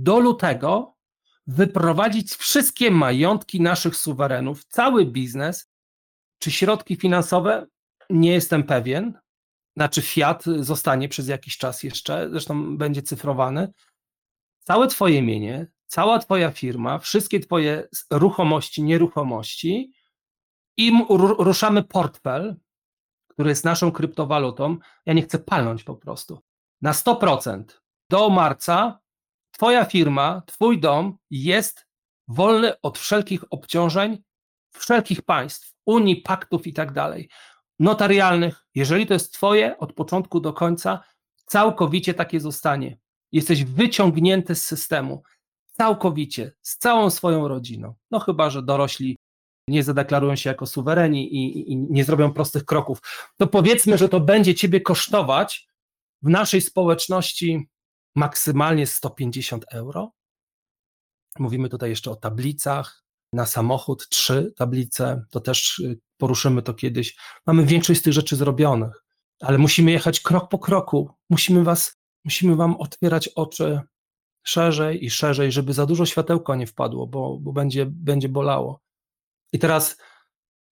do 0.00 0.18
lutego 0.18 0.96
wyprowadzić 1.46 2.32
wszystkie 2.34 2.90
majątki 2.90 3.60
naszych 3.60 3.96
suwerenów, 3.96 4.64
cały 4.64 5.06
biznes, 5.06 5.70
czy 6.38 6.50
środki 6.50 6.96
finansowe, 6.96 7.66
nie 8.10 8.32
jestem 8.32 8.64
pewien, 8.64 9.18
znaczy 9.76 10.02
Fiat 10.02 10.44
zostanie 10.44 11.08
przez 11.08 11.28
jakiś 11.28 11.58
czas 11.58 11.82
jeszcze, 11.82 12.28
zresztą 12.30 12.76
będzie 12.76 13.02
cyfrowany, 13.02 13.72
całe 14.64 14.88
twoje 14.88 15.22
mienie, 15.22 15.66
cała 15.92 16.18
Twoja 16.18 16.50
firma, 16.50 16.98
wszystkie 16.98 17.40
Twoje 17.40 17.88
ruchomości, 18.10 18.82
nieruchomości 18.82 19.92
i 20.76 20.92
ruszamy 21.38 21.82
portfel, 21.82 22.56
który 23.28 23.48
jest 23.48 23.64
naszą 23.64 23.92
kryptowalutą. 23.92 24.76
Ja 25.06 25.12
nie 25.12 25.22
chcę 25.22 25.38
palnąć 25.38 25.84
po 25.84 25.94
prostu. 25.94 26.40
Na 26.82 26.92
100% 26.92 27.64
do 28.10 28.30
marca 28.30 29.00
Twoja 29.50 29.84
firma, 29.84 30.42
Twój 30.46 30.80
dom 30.80 31.18
jest 31.30 31.86
wolny 32.28 32.80
od 32.80 32.98
wszelkich 32.98 33.44
obciążeń 33.50 34.22
wszelkich 34.70 35.22
państw, 35.22 35.74
Unii, 35.86 36.16
paktów 36.16 36.66
i 36.66 36.72
tak 36.72 36.92
dalej. 36.92 37.28
Notarialnych, 37.78 38.66
jeżeli 38.74 39.06
to 39.06 39.14
jest 39.14 39.32
Twoje 39.32 39.78
od 39.78 39.92
początku 39.92 40.40
do 40.40 40.52
końca, 40.52 41.04
całkowicie 41.46 42.14
takie 42.14 42.40
zostanie. 42.40 42.98
Jesteś 43.32 43.64
wyciągnięty 43.64 44.54
z 44.54 44.64
systemu 44.64 45.22
całkowicie, 45.72 46.52
z 46.62 46.78
całą 46.78 47.10
swoją 47.10 47.48
rodziną. 47.48 47.94
No 48.10 48.18
chyba, 48.18 48.50
że 48.50 48.62
dorośli 48.62 49.16
nie 49.68 49.82
zadeklarują 49.82 50.36
się 50.36 50.50
jako 50.50 50.66
suwereni 50.66 51.34
i, 51.34 51.72
i, 51.72 51.76
nie 51.76 52.04
zrobią 52.04 52.32
prostych 52.32 52.64
kroków. 52.64 52.98
To 53.36 53.46
powiedzmy, 53.46 53.98
że 53.98 54.08
to 54.08 54.20
będzie 54.20 54.54
ciebie 54.54 54.80
kosztować 54.80 55.68
w 56.22 56.28
naszej 56.28 56.60
społeczności 56.60 57.68
maksymalnie 58.16 58.86
150 58.86 59.64
euro. 59.72 60.12
Mówimy 61.38 61.68
tutaj 61.68 61.90
jeszcze 61.90 62.10
o 62.10 62.16
tablicach, 62.16 63.02
na 63.32 63.46
samochód 63.46 64.08
trzy 64.08 64.52
tablice, 64.56 65.24
to 65.30 65.40
też 65.40 65.78
y, 65.78 66.00
poruszymy 66.16 66.62
to 66.62 66.74
kiedyś. 66.74 67.16
Mamy 67.46 67.66
większość 67.66 68.00
z 68.00 68.02
tych 68.02 68.12
rzeczy 68.12 68.36
zrobionych, 68.36 69.04
ale 69.40 69.58
musimy 69.58 69.90
jechać 69.90 70.20
krok 70.20 70.48
po 70.48 70.58
kroku. 70.58 71.10
Musimy 71.30 71.64
was, 71.64 71.96
musimy 72.24 72.56
wam 72.56 72.76
otwierać 72.76 73.28
oczy 73.28 73.80
szerzej 74.42 75.04
i 75.04 75.10
szerzej, 75.10 75.52
żeby 75.52 75.72
za 75.72 75.86
dużo 75.86 76.06
światełko 76.06 76.54
nie 76.54 76.66
wpadło, 76.66 77.06
bo, 77.06 77.38
bo 77.40 77.52
będzie, 77.52 77.86
będzie 77.86 78.28
bolało. 78.28 78.80
I 79.52 79.58
teraz 79.58 79.96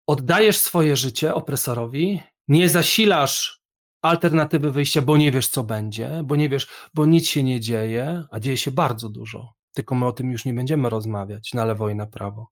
oddajesz 0.06 0.56
swoje 0.56 0.96
życie 0.96 1.35
opresorowi, 1.35 2.22
nie 2.48 2.68
zasilasz 2.68 3.61
alternatywy 4.02 4.72
wyjścia, 4.72 5.02
bo 5.02 5.16
nie 5.16 5.33
wiesz, 5.33 5.48
co 5.48 5.64
będzie, 5.64 6.22
bo 6.24 6.37
nie 6.37 6.48
wiesz, 6.48 6.68
bo 6.94 7.06
nic 7.06 7.28
się 7.28 7.42
nie 7.42 7.61
dzieje, 7.61 8.24
a 8.30 8.40
dzieje 8.40 8.56
się 8.56 8.70
bardzo 8.70 9.09
dużo. 9.09 9.54
Tylko 9.74 9.94
my 9.94 10.06
o 10.06 10.12
tym 10.12 10.33
już 10.33 10.44
nie 10.44 10.54
będziemy 10.54 10.90
rozmawiać 10.90 11.54
na 11.54 11.64
lewo 11.64 11.88
i 11.88 11.94
na 11.94 12.06
prawo. 12.06 12.50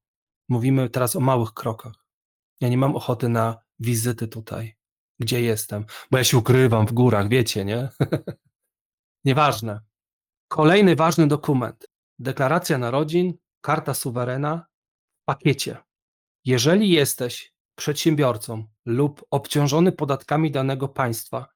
Mówimy 0.48 0.90
teraz 0.90 1.16
o 1.16 1.20
małych 1.20 1.52
krokach. 1.52 1.92
Ja 2.60 2.68
nie 2.68 2.78
mam 2.78 2.96
ochoty 2.96 3.28
na 3.28 3.56
wizyty 3.78 4.28
tutaj, 4.28 4.76
gdzie 5.18 5.42
jestem, 5.42 5.84
bo 6.10 6.18
ja 6.18 6.24
się 6.24 6.38
ukrywam 6.38 6.86
w 6.86 6.92
górach, 6.92 7.28
wiecie, 7.28 7.64
nie? 7.64 7.88
Nieważne. 9.24 9.80
Kolejny 10.48 10.96
ważny 10.96 11.26
dokument. 11.26 11.88
Deklaracja 12.18 12.78
narodzin, 12.78 13.34
karta 13.60 13.94
suwerena 13.94 14.66
w 15.22 15.24
pakiecie. 15.24 15.76
Jeżeli 16.44 16.90
jesteś 16.90 17.52
przedsiębiorcą 17.74 18.64
lub 18.86 19.24
obciążony 19.30 19.92
podatkami 19.92 20.50
danego 20.50 20.88
państwa, 20.88 21.46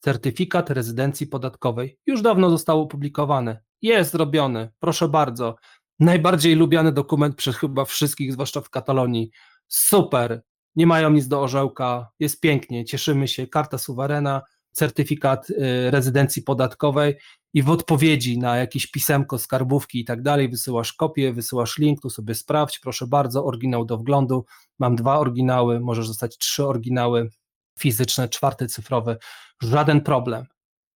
certyfikat 0.00 0.70
rezydencji 0.70 1.26
podatkowej 1.26 1.98
już 2.06 2.22
dawno 2.22 2.50
został 2.50 2.80
opublikowany. 2.80 3.58
Jest 3.82 4.12
zrobiony, 4.12 4.72
proszę 4.80 5.08
bardzo. 5.08 5.56
Najbardziej 6.00 6.54
lubiany 6.54 6.92
dokument 6.92 7.36
przez 7.36 7.56
chyba 7.56 7.84
wszystkich, 7.84 8.32
zwłaszcza 8.32 8.60
w 8.60 8.70
Katalonii. 8.70 9.30
Super, 9.68 10.42
nie 10.76 10.86
mają 10.86 11.10
nic 11.10 11.28
do 11.28 11.42
orzełka, 11.42 12.10
jest 12.18 12.40
pięknie, 12.40 12.84
cieszymy 12.84 13.28
się, 13.28 13.46
karta 13.46 13.78
suwerena, 13.78 14.42
certyfikat 14.72 15.50
y, 15.50 15.56
rezydencji 15.90 16.42
podatkowej 16.42 17.16
i 17.54 17.62
w 17.62 17.70
odpowiedzi 17.70 18.38
na 18.38 18.56
jakieś 18.56 18.86
pisemko, 18.86 19.38
skarbówki 19.38 20.00
i 20.00 20.04
tak 20.04 20.22
dalej 20.22 20.48
wysyłasz 20.48 20.92
kopię, 20.92 21.32
wysyłasz 21.32 21.78
link, 21.78 22.00
tu 22.00 22.10
sobie 22.10 22.34
sprawdź, 22.34 22.78
proszę 22.78 23.06
bardzo, 23.06 23.44
oryginał 23.44 23.84
do 23.84 23.98
wglądu, 23.98 24.44
mam 24.78 24.96
dwa 24.96 25.18
oryginały, 25.18 25.80
możesz 25.80 26.08
dostać 26.08 26.38
trzy 26.38 26.66
oryginały 26.66 27.30
fizyczne, 27.78 28.28
czwarty 28.28 28.66
cyfrowy, 28.66 29.16
żaden 29.62 30.00
problem. 30.00 30.46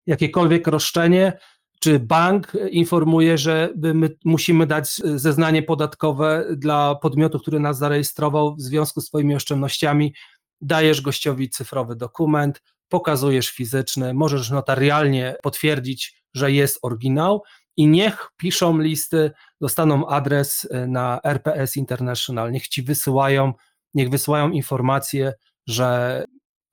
Jakiekolwiek 0.06 0.68
roszczenie, 0.68 1.40
czy 1.80 2.00
bank 2.00 2.52
informuje, 2.72 3.38
że 3.38 3.70
my 3.76 4.10
musimy 4.26 4.68
dać 4.68 4.90
zeznanie 4.96 5.64
podatkowe 5.64 6.46
dla 6.58 6.96
podmiotu, 6.96 7.40
który 7.40 7.60
nas 7.60 7.78
zarejestrował 7.78 8.56
w 8.56 8.62
związku 8.62 9.02
z 9.02 9.08
Twoimi 9.08 9.36
oszczędnościami, 9.36 10.14
dajesz 10.62 11.02
gościowi 11.02 11.50
cyfrowy 11.50 11.96
dokument, 11.96 12.62
pokazujesz 12.90 13.50
fizyczny, 13.50 14.14
możesz 14.14 14.50
notarialnie 14.50 15.36
potwierdzić, 15.44 16.25
że 16.36 16.52
jest 16.52 16.80
oryginał 16.82 17.44
i 17.78 17.88
niech 17.88 18.30
piszą 18.38 18.80
listy, 18.80 19.32
dostaną 19.62 20.08
adres 20.08 20.64
y, 20.64 20.88
na 20.88 21.20
RPS 21.24 21.78
International, 21.78 22.52
niech 22.52 22.68
ci 22.68 22.84
wysyłają, 22.84 23.54
niech 23.94 24.10
wysyłają 24.10 24.52
informacje, 24.52 25.34
że 25.68 26.24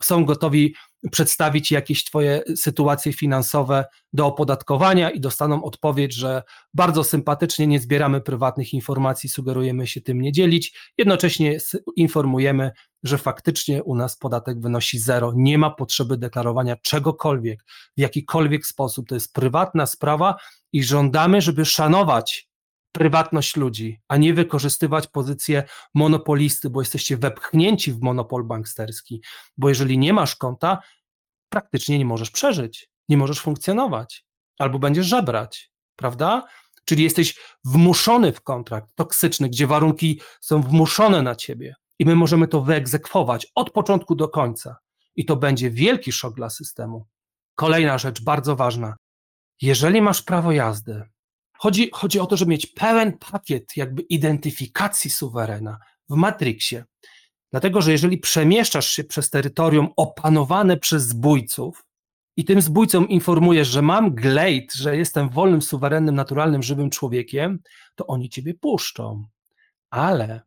są 0.03 0.25
gotowi 0.25 0.75
przedstawić 1.11 1.71
jakieś 1.71 2.05
Twoje 2.05 2.43
sytuacje 2.57 3.13
finansowe 3.13 3.85
do 4.13 4.27
opodatkowania 4.27 5.11
i 5.11 5.21
dostaną 5.21 5.65
odpowiedź, 5.65 6.15
że 6.15 6.43
bardzo 6.75 7.05
sympatycznie 7.05 7.67
nie 7.67 7.81
zbieramy 7.81 8.21
prywatnych 8.21 8.75
informacji, 8.75 9.29
sugerujemy 9.29 9.87
się 9.87 10.01
tym 10.01 10.21
nie 10.21 10.33
dzielić. 10.33 10.93
Jednocześnie 10.99 11.59
informujemy, 11.97 12.71
że 13.03 13.19
faktycznie 13.19 13.83
u 13.83 13.95
nas 13.95 14.17
podatek 14.17 14.61
wynosi 14.61 14.99
zero. 14.99 15.33
Nie 15.37 15.59
ma 15.59 15.71
potrzeby 15.71 16.17
deklarowania 16.17 16.77
czegokolwiek, 16.77 17.65
w 17.97 18.01
jakikolwiek 18.01 18.67
sposób. 18.67 19.09
To 19.09 19.15
jest 19.15 19.33
prywatna 19.33 19.87
sprawa 19.87 20.37
i 20.73 20.85
żądamy, 20.85 21.41
żeby 21.41 21.65
szanować 21.65 22.52
prywatność 22.93 23.57
ludzi, 23.57 24.01
a 24.09 24.17
nie 24.17 24.35
wykorzystywać 24.35 25.07
pozycję 25.07 25.65
monopolisty, 25.95 26.71
bo 26.71 26.81
jesteście 26.81 27.17
wepchnięci 27.17 27.93
w 27.93 28.01
monopol 28.01 28.45
banksterski, 28.45 29.23
bo 29.57 29.69
jeżeli 29.69 29.99
nie 29.99 30.13
masz 30.13 30.37
konta, 30.37 30.79
praktycznie 31.49 31.99
nie 31.99 32.05
możesz 32.05 32.31
przeżyć, 32.31 32.91
nie 33.09 33.17
możesz 33.17 33.41
funkcjonować, 33.41 34.25
albo 34.59 34.79
będziesz 34.79 35.07
żebrać, 35.07 35.73
prawda? 35.97 36.47
Czyli 36.85 37.05
jesteś 37.05 37.39
wmuszony 37.65 38.33
w 38.33 38.43
kontrakt 38.43 38.95
toksyczny, 38.95 39.49
gdzie 39.49 39.67
warunki 39.67 40.21
są 40.41 40.63
wmuszone 40.63 41.23
na 41.23 41.35
ciebie 41.35 41.75
i 41.99 42.05
my 42.05 42.15
możemy 42.17 42.49
to 42.49 42.63
wyegzekwować 42.63 43.47
od 43.55 43.71
początku 43.71 44.15
do 44.15 44.29
końca. 44.29 44.77
I 45.17 45.25
to 45.25 45.37
będzie 45.37 45.71
wielki 45.71 46.13
szok 46.13 46.35
dla 46.35 46.51
systemu. 46.51 47.07
Kolejna 47.55 47.99
rzecz 47.99 48.23
bardzo 48.23 48.57
ważna. 48.57 48.97
Jeżeli 49.61 50.03
masz 50.03 50.23
prawo 50.23 50.53
jazdy, 50.53 51.03
Chodzi, 51.63 51.91
chodzi 51.93 52.21
o 52.21 52.27
to, 52.27 52.37
żeby 52.37 52.51
mieć 52.51 52.67
pełen 52.67 53.19
pakiet 53.19 53.77
jakby 53.77 54.03
identyfikacji 54.03 55.11
suwerena 55.11 55.79
w 56.09 56.15
Matrixie. 56.15 56.85
Dlatego, 57.51 57.83
że 57.83 57.93
jeżeli 57.93 58.19
przemieszczasz 58.19 58.89
się 58.89 59.05
przez 59.05 59.31
terytorium 59.31 59.89
opanowane 59.97 60.77
przez 60.77 61.09
zbójców 61.09 61.85
i 62.37 62.45
tym 62.45 62.63
zbójcom 62.63 63.09
informujesz, 63.09 63.69
że 63.69 63.83
mam 63.83 64.15
glejt, 64.15 64.75
że 64.75 64.97
jestem 64.97 65.29
wolnym, 65.29 65.63
suwerennym, 65.63 66.15
naturalnym, 66.15 66.63
żywym 66.63 66.91
człowiekiem, 66.91 67.59
to 67.95 68.07
oni 68.07 68.29
ciebie 68.29 68.55
puszczą. 68.55 69.25
Ale 69.91 70.41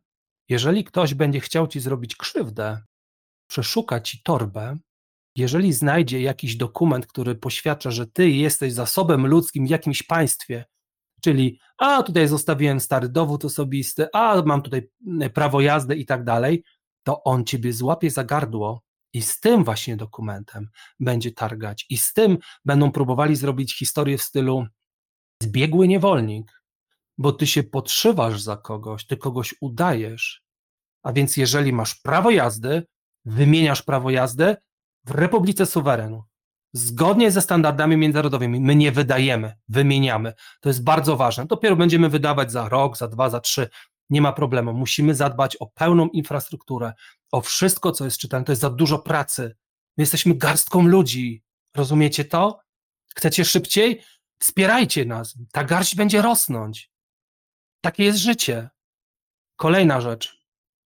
jeżeli 0.48 0.84
ktoś 0.84 1.14
będzie 1.14 1.40
chciał 1.40 1.66
ci 1.66 1.80
zrobić 1.80 2.16
krzywdę, 2.16 2.82
przeszuka 3.46 4.00
ci 4.00 4.22
torbę, 4.22 4.76
jeżeli 5.36 5.72
znajdzie 5.72 6.20
jakiś 6.20 6.56
dokument, 6.56 7.06
który 7.06 7.34
poświadcza, 7.34 7.90
że 7.90 8.06
ty 8.06 8.30
jesteś 8.30 8.72
zasobem 8.72 9.26
ludzkim 9.26 9.66
w 9.66 9.70
jakimś 9.70 10.02
państwie, 10.02 10.64
czyli 11.26 11.58
a 11.78 12.02
tutaj 12.02 12.28
zostawiłem 12.28 12.80
stary 12.80 13.08
dowód 13.08 13.44
osobisty, 13.44 14.06
a 14.12 14.42
mam 14.42 14.62
tutaj 14.62 14.88
mm, 15.06 15.30
prawo 15.30 15.60
jazdy 15.60 15.96
i 15.96 16.06
tak 16.06 16.24
dalej, 16.24 16.64
to 17.02 17.22
on 17.22 17.44
ciebie 17.44 17.72
złapie 17.72 18.10
za 18.10 18.24
gardło 18.24 18.82
i 19.12 19.22
z 19.22 19.40
tym 19.40 19.64
właśnie 19.64 19.96
dokumentem 19.96 20.68
będzie 21.00 21.32
targać 21.32 21.86
i 21.90 21.98
z 21.98 22.12
tym 22.12 22.38
będą 22.64 22.92
próbowali 22.92 23.36
zrobić 23.36 23.78
historię 23.78 24.18
w 24.18 24.22
stylu 24.22 24.66
zbiegły 25.42 25.88
niewolnik, 25.88 26.62
bo 27.18 27.32
ty 27.32 27.46
się 27.46 27.62
podszywasz 27.62 28.42
za 28.42 28.56
kogoś, 28.56 29.06
ty 29.06 29.16
kogoś 29.16 29.54
udajesz, 29.60 30.42
a 31.02 31.12
więc 31.12 31.36
jeżeli 31.36 31.72
masz 31.72 31.94
prawo 31.94 32.30
jazdy, 32.30 32.86
wymieniasz 33.24 33.82
prawo 33.82 34.10
jazdy 34.10 34.56
w 35.04 35.10
Republice 35.10 35.66
Suwerenu, 35.66 36.22
zgodnie 36.76 37.30
ze 37.30 37.42
standardami 37.42 37.96
międzynarodowymi. 37.96 38.60
My 38.60 38.76
nie 38.76 38.92
wydajemy, 38.92 39.56
wymieniamy. 39.68 40.32
To 40.60 40.68
jest 40.68 40.84
bardzo 40.84 41.16
ważne. 41.16 41.46
Dopiero 41.46 41.76
będziemy 41.76 42.08
wydawać 42.08 42.52
za 42.52 42.68
rok, 42.68 42.96
za 42.96 43.08
dwa, 43.08 43.30
za 43.30 43.40
trzy. 43.40 43.68
Nie 44.10 44.22
ma 44.22 44.32
problemu. 44.32 44.72
Musimy 44.72 45.14
zadbać 45.14 45.56
o 45.56 45.66
pełną 45.66 46.08
infrastrukturę, 46.08 46.92
o 47.32 47.40
wszystko, 47.40 47.92
co 47.92 48.04
jest 48.04 48.18
czytane. 48.18 48.44
To 48.44 48.52
jest 48.52 48.62
za 48.62 48.70
dużo 48.70 48.98
pracy. 48.98 49.56
My 49.96 50.02
jesteśmy 50.02 50.34
garstką 50.34 50.86
ludzi. 50.86 51.42
Rozumiecie 51.76 52.24
to? 52.24 52.60
Chcecie 53.16 53.44
szybciej? 53.44 54.02
Wspierajcie 54.38 55.04
nas. 55.04 55.38
Ta 55.52 55.64
garść 55.64 55.96
będzie 55.96 56.22
rosnąć. 56.22 56.90
Takie 57.80 58.04
jest 58.04 58.18
życie. 58.18 58.70
Kolejna 59.56 60.00
rzecz. 60.00 60.36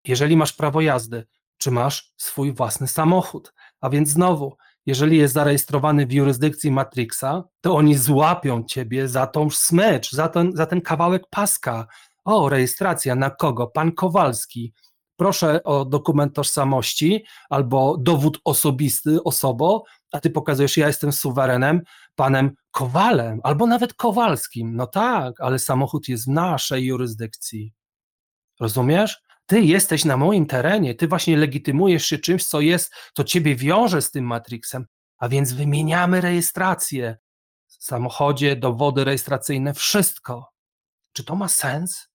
Jeżeli 0.05 0.37
masz 0.37 0.53
prawo 0.53 0.81
jazdy, 0.81 1.27
czy 1.57 1.71
masz 1.71 2.13
swój 2.17 2.53
własny 2.53 2.87
samochód? 2.87 3.53
A 3.81 3.89
więc 3.89 4.09
znowu, 4.09 4.57
jeżeli 4.89 5.17
jest 5.17 5.33
zarejestrowany 5.33 6.05
w 6.05 6.11
jurysdykcji 6.11 6.71
Matrixa, 6.71 7.43
to 7.61 7.75
oni 7.75 7.95
złapią 7.95 8.63
ciebie 8.63 9.07
za 9.07 9.27
tą 9.27 9.49
smycz, 9.49 10.11
za 10.11 10.27
ten, 10.27 10.51
za 10.55 10.65
ten 10.65 10.81
kawałek 10.81 11.23
paska. 11.29 11.87
O, 12.25 12.49
rejestracja 12.49 13.15
na 13.15 13.29
kogo? 13.29 13.67
Pan 13.67 13.91
Kowalski. 13.91 14.73
Proszę 15.15 15.63
o 15.63 15.85
dokument 15.85 16.35
tożsamości 16.35 17.25
albo 17.49 17.97
dowód 17.97 18.39
osobisty, 18.45 19.23
osobo, 19.23 19.83
a 20.11 20.19
ty 20.19 20.29
pokazujesz, 20.29 20.77
ja 20.77 20.87
jestem 20.87 21.11
suwerenem, 21.11 21.81
panem 22.15 22.51
Kowalem, 22.71 23.39
albo 23.43 23.67
nawet 23.67 23.93
Kowalskim. 23.93 24.75
No 24.75 24.87
tak, 24.87 25.41
ale 25.41 25.59
samochód 25.59 26.07
jest 26.07 26.25
w 26.25 26.31
naszej 26.31 26.85
jurysdykcji. 26.85 27.73
Rozumiesz? 28.59 29.21
Ty 29.49 29.61
jesteś 29.61 30.05
na 30.05 30.17
moim 30.17 30.45
terenie, 30.45 30.95
ty 30.95 31.07
właśnie 31.07 31.37
legitymujesz 31.37 32.05
się 32.05 32.17
czymś, 32.17 32.45
co 32.45 32.61
jest, 32.61 32.93
co 33.13 33.23
ciebie 33.23 33.55
wiąże 33.55 34.01
z 34.01 34.11
tym 34.11 34.25
Matrixem, 34.25 34.85
a 35.17 35.29
więc 35.29 35.53
wymieniamy 35.53 36.21
rejestrację 36.21 37.17
w 37.67 37.83
samochodzie, 37.83 38.55
dowody 38.55 39.03
rejestracyjne, 39.03 39.73
wszystko. 39.73 40.49
Czy 41.13 41.23
to 41.23 41.35
ma 41.35 41.47
sens? 41.47 42.07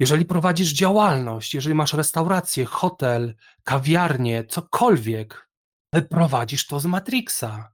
Jeżeli 0.00 0.24
prowadzisz 0.24 0.72
działalność, 0.72 1.54
jeżeli 1.54 1.74
masz 1.74 1.92
restaurację, 1.94 2.64
hotel, 2.64 3.34
kawiarnię, 3.62 4.44
cokolwiek, 4.44 5.48
wyprowadzisz 5.92 6.66
to 6.66 6.80
z 6.80 6.86
Matrixa. 6.86 7.72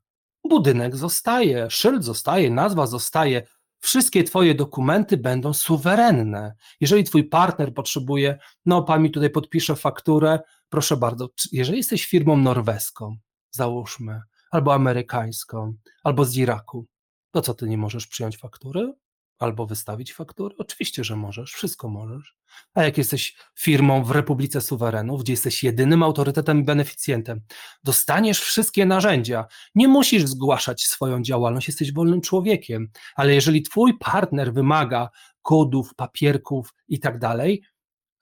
Budynek 0.48 0.96
zostaje, 0.96 1.70
szyld 1.70 2.04
zostaje, 2.04 2.50
nazwa 2.50 2.86
zostaje, 2.86 3.46
wszystkie 3.80 4.24
Twoje 4.24 4.54
dokumenty 4.54 5.16
będą 5.16 5.52
suwerenne. 5.52 6.54
Jeżeli 6.80 7.04
Twój 7.04 7.24
partner 7.24 7.74
potrzebuje, 7.74 8.38
no 8.66 8.82
pan 8.82 9.02
mi 9.02 9.10
tutaj 9.10 9.30
podpisze 9.30 9.76
fakturę, 9.76 10.40
proszę 10.68 10.96
bardzo, 10.96 11.28
jeżeli 11.52 11.78
jesteś 11.78 12.06
firmą 12.06 12.36
norweską, 12.36 13.16
załóżmy, 13.50 14.22
albo 14.50 14.74
amerykańską, 14.74 15.74
albo 16.04 16.24
z 16.24 16.36
Iraku, 16.36 16.86
to 17.30 17.42
co 17.42 17.54
Ty 17.54 17.68
nie 17.68 17.78
możesz 17.78 18.06
przyjąć 18.06 18.38
faktury? 18.38 18.92
Albo 19.40 19.66
wystawić 19.66 20.12
fakturę? 20.12 20.54
Oczywiście, 20.58 21.04
że 21.04 21.16
możesz, 21.16 21.52
wszystko 21.52 21.88
możesz. 21.88 22.36
A 22.74 22.82
jak 22.82 22.98
jesteś 22.98 23.36
firmą 23.58 24.04
w 24.04 24.10
Republice 24.10 24.60
Suwerenów, 24.60 25.22
gdzie 25.22 25.32
jesteś 25.32 25.64
jedynym 25.64 26.02
autorytetem 26.02 26.60
i 26.60 26.64
beneficjentem, 26.64 27.40
dostaniesz 27.84 28.40
wszystkie 28.40 28.86
narzędzia. 28.86 29.46
Nie 29.74 29.88
musisz 29.88 30.24
zgłaszać 30.24 30.82
swoją 30.86 31.22
działalność, 31.22 31.68
jesteś 31.68 31.92
wolnym 31.92 32.20
człowiekiem, 32.20 32.88
ale 33.14 33.34
jeżeli 33.34 33.62
twój 33.62 33.98
partner 33.98 34.52
wymaga 34.52 35.08
kodów, 35.42 35.94
papierków 35.94 36.74
i 36.88 37.00
tak 37.00 37.18
dalej, 37.18 37.62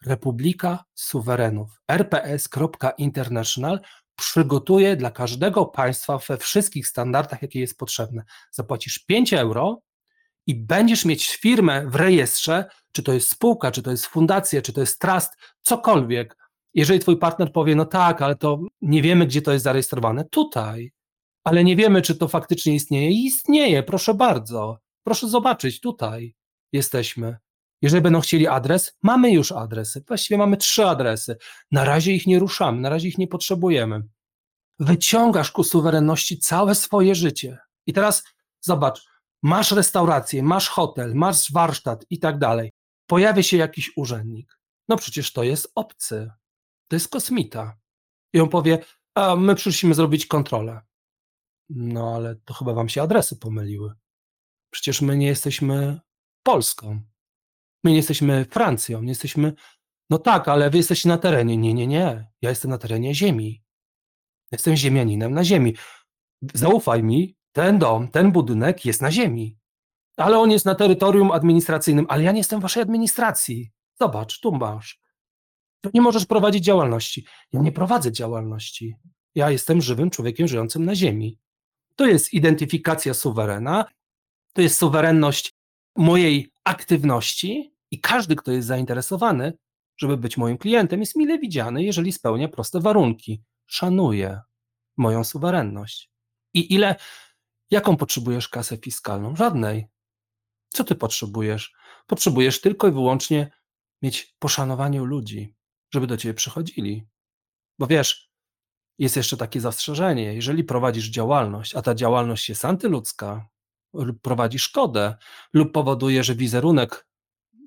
Republika 0.07 0.85
Suwerenów, 0.94 1.70
rps.international 1.88 3.81
przygotuje 4.16 4.96
dla 4.96 5.11
każdego 5.11 5.66
państwa 5.66 6.18
we 6.18 6.37
wszystkich 6.37 6.87
standardach, 6.87 7.42
jakie 7.42 7.61
jest 7.61 7.78
potrzebne. 7.78 8.24
Zapłacisz 8.50 8.98
5 8.98 9.33
euro 9.33 9.81
i 10.48 10.54
będziesz 10.54 11.04
mieć 11.04 11.37
firmę 11.37 11.87
w 11.87 11.94
rejestrze, 11.94 12.64
czy 12.92 13.02
to 13.02 13.12
jest 13.12 13.28
spółka, 13.28 13.70
czy 13.70 13.82
to 13.82 13.90
jest 13.90 14.06
fundacja, 14.06 14.62
czy 14.62 14.72
to 14.72 14.80
jest 14.80 15.00
trust, 15.00 15.32
cokolwiek. 15.61 16.37
Jeżeli 16.74 17.00
twój 17.00 17.16
partner 17.16 17.52
powie, 17.52 17.74
no 17.74 17.84
tak, 17.84 18.22
ale 18.22 18.37
to 18.37 18.61
nie 18.80 19.02
wiemy, 19.02 19.26
gdzie 19.26 19.42
to 19.42 19.52
jest 19.52 19.64
zarejestrowane, 19.64 20.24
tutaj, 20.24 20.92
ale 21.44 21.64
nie 21.64 21.76
wiemy, 21.76 22.02
czy 22.02 22.14
to 22.14 22.28
faktycznie 22.28 22.74
istnieje. 22.74 23.11
Istnieje, 23.11 23.82
proszę 23.82 24.14
bardzo. 24.14 24.78
Proszę 25.02 25.28
zobaczyć, 25.28 25.80
tutaj 25.80 26.34
jesteśmy. 26.72 27.37
Jeżeli 27.82 28.02
będą 28.02 28.20
chcieli 28.20 28.46
adres, 28.46 28.96
mamy 29.02 29.32
już 29.32 29.52
adresy. 29.52 30.04
Właściwie 30.08 30.38
mamy 30.38 30.56
trzy 30.56 30.87
adresy. 30.87 31.37
Na 31.70 31.84
razie 31.84 32.12
ich 32.12 32.26
nie 32.26 32.38
ruszamy, 32.38 32.80
na 32.80 32.88
razie 32.88 33.08
ich 33.08 33.18
nie 33.18 33.28
potrzebujemy. 33.28 34.02
Wyciągasz 34.78 35.50
ku 35.50 35.64
suwerenności 35.64 36.38
całe 36.38 36.74
swoje 36.74 37.14
życie. 37.14 37.58
I 37.87 37.92
teraz 37.92 38.24
zobacz, 38.61 39.08
masz 39.42 39.72
restaurację, 39.72 40.42
masz 40.42 40.68
hotel, 40.68 41.14
masz 41.14 41.53
warsztat 41.53 42.05
i 42.11 42.18
tak 42.18 42.38
dalej. 42.38 42.72
Pojawia 43.07 43.42
się 43.42 43.57
jakiś 43.57 43.92
urzędnik. 43.96 44.59
No 44.88 44.96
przecież 44.96 45.33
to 45.33 45.42
jest 45.42 45.72
obcy. 45.74 46.31
To 46.88 46.96
jest 46.96 47.09
kosmita. 47.09 47.79
I 48.33 48.40
on 48.40 48.48
powie, 48.48 48.79
a 49.14 49.37
my 49.37 49.55
przyszliśmy 49.55 49.94
zrobić 49.94 50.27
kontrolę. 50.27 50.81
No 51.68 52.14
ale 52.14 52.37
to 52.37 52.55
chyba 52.55 52.74
wam 52.74 52.88
się 52.88 53.03
adresy 53.03 53.37
pomyliły. 53.37 53.94
Przecież 54.70 55.03
my 55.03 55.16
nie 55.16 55.27
jesteśmy 55.27 56.01
Polską. 56.42 57.01
My 57.85 57.90
nie 57.90 57.96
jesteśmy 57.96 58.44
Francją, 58.44 59.03
nie 59.03 59.09
jesteśmy. 59.09 59.53
No 60.11 60.18
tak, 60.18 60.48
ale 60.48 60.70
wy 60.70 60.77
jesteście 60.77 61.09
na 61.09 61.18
terenie. 61.18 61.57
Nie, 61.57 61.74
nie, 61.74 61.87
nie. 61.87 62.31
Ja 62.42 62.51
jestem 62.51 62.70
na 62.70 62.79
terenie 62.79 63.14
Ziemi. 63.14 63.62
Jestem 64.53 64.77
ziemianinem 64.77 65.35
na 65.35 65.44
Ziemi. 65.44 65.77
Zaufaj 66.55 67.03
mi, 67.03 67.37
ten 67.59 67.79
dom, 67.79 68.09
ten 68.09 68.33
budynek 68.33 68.85
jest 68.85 69.03
na 69.03 69.11
Ziemi. 69.11 69.57
Ale 70.16 70.38
on 70.38 70.51
jest 70.51 70.64
na 70.64 70.75
terytorium 70.75 71.31
administracyjnym, 71.31 72.07
ale 72.09 72.23
ja 72.23 72.33
nie 72.33 72.38
jestem 72.38 72.61
waszej 72.61 72.83
administracji. 72.83 73.71
Zobacz, 74.01 74.40
tu 74.40 74.53
masz. 74.53 75.01
Nie 75.94 76.01
możesz 76.01 76.27
prowadzić 76.27 76.64
działalności. 76.64 77.27
Ja 77.53 77.61
nie 77.61 77.73
prowadzę 77.73 78.12
działalności. 78.12 78.97
Ja 79.35 79.51
jestem 79.51 79.81
żywym 79.81 80.11
człowiekiem 80.11 80.49
żyjącym 80.49 80.85
na 80.85 80.94
Ziemi. 80.94 81.38
To 81.97 82.07
jest 82.07 82.35
identyfikacja 82.35 83.14
suwerena, 83.14 83.85
to 84.53 84.62
jest 84.62 84.79
suwerenność 84.79 85.55
mojej 85.97 86.53
aktywności 86.64 87.75
i 87.90 88.01
każdy, 88.01 88.37
kto 88.37 88.53
jest 88.53 88.68
zainteresowany, 88.68 89.53
żeby 89.97 90.16
być 90.16 90.37
moim 90.37 90.59
klientem, 90.59 91.01
jest 91.01 91.16
mile 91.16 91.38
widziany, 91.38 91.85
jeżeli 91.85 92.12
spełnia 92.12 92.49
proste 92.49 92.81
warunki. 92.81 93.42
Szanuje 93.66 94.40
moją 94.97 95.25
suwerenność. 95.25 96.11
I 96.55 96.75
ile, 96.75 96.97
jaką 97.70 97.96
potrzebujesz 97.96 98.48
kasę 98.48 98.76
fiskalną? 98.76 99.37
Żadnej. 99.37 99.88
Co 100.68 100.85
ty 100.85 100.94
potrzebujesz? 100.94 101.72
Potrzebujesz 102.07 102.61
tylko 102.61 102.88
i 102.88 102.92
wyłącznie 102.92 103.50
mieć 104.02 104.37
poszanowanie 104.38 105.02
u 105.02 105.04
ludzi, 105.04 105.54
żeby 105.94 106.07
do 106.07 106.16
ciebie 106.16 106.35
przychodzili. 106.35 107.07
Bo 107.78 107.87
wiesz, 107.87 108.31
jest 108.98 109.16
jeszcze 109.16 109.37
takie 109.37 109.61
zastrzeżenie, 109.61 110.35
jeżeli 110.35 110.64
prowadzisz 110.64 111.09
działalność, 111.09 111.74
a 111.74 111.83
ta 111.83 111.94
działalność 111.94 112.48
jest 112.48 112.64
antyludzka, 112.64 113.48
prowadzi 114.22 114.59
szkodę 114.59 115.16
lub 115.52 115.72
powoduje, 115.72 116.24
że 116.24 116.35
wizerunek 116.35 117.09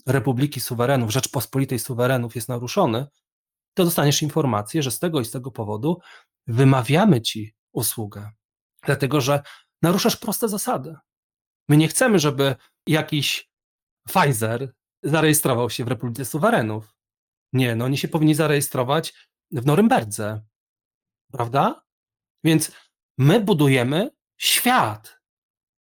Republiki 0.08 0.60
Suwerenów, 0.62 1.12
Rzeczpospolitej 1.12 1.80
Suwerenów 1.80 2.36
jest 2.36 2.50
naruszony, 2.50 3.08
to 3.74 3.86
dostaniesz 3.86 4.22
informację, 4.22 4.84
że 4.84 4.92
z 4.92 5.00
tego 5.00 5.22
i 5.22 5.26
z 5.26 5.32
tego 5.32 5.52
powodu 5.52 6.00
wymawiamy 6.48 7.22
ci 7.22 7.56
usługę. 7.72 8.32
Dlatego, 8.86 9.22
że 9.22 9.42
naruszasz 9.82 10.18
proste 10.18 10.50
zasady. 10.50 10.96
My 11.70 11.78
nie 11.78 11.88
chcemy, 11.88 12.20
żeby 12.20 12.56
jakiś 12.88 13.52
Pfizer 14.08 14.74
zarejestrował 15.04 15.70
się 15.70 15.86
w 15.86 15.88
Republice 15.88 16.26
Suwerenów. 16.26 16.96
Nie, 17.54 17.76
no 17.76 17.86
oni 17.86 17.98
się 17.98 18.08
powinni 18.08 18.36
zarejestrować 18.36 19.30
w 19.52 19.66
Norymberdze. 19.66 20.42
Prawda? 21.32 21.84
Więc 22.44 22.72
my 23.18 23.40
budujemy 23.40 24.10
świat 24.38 25.22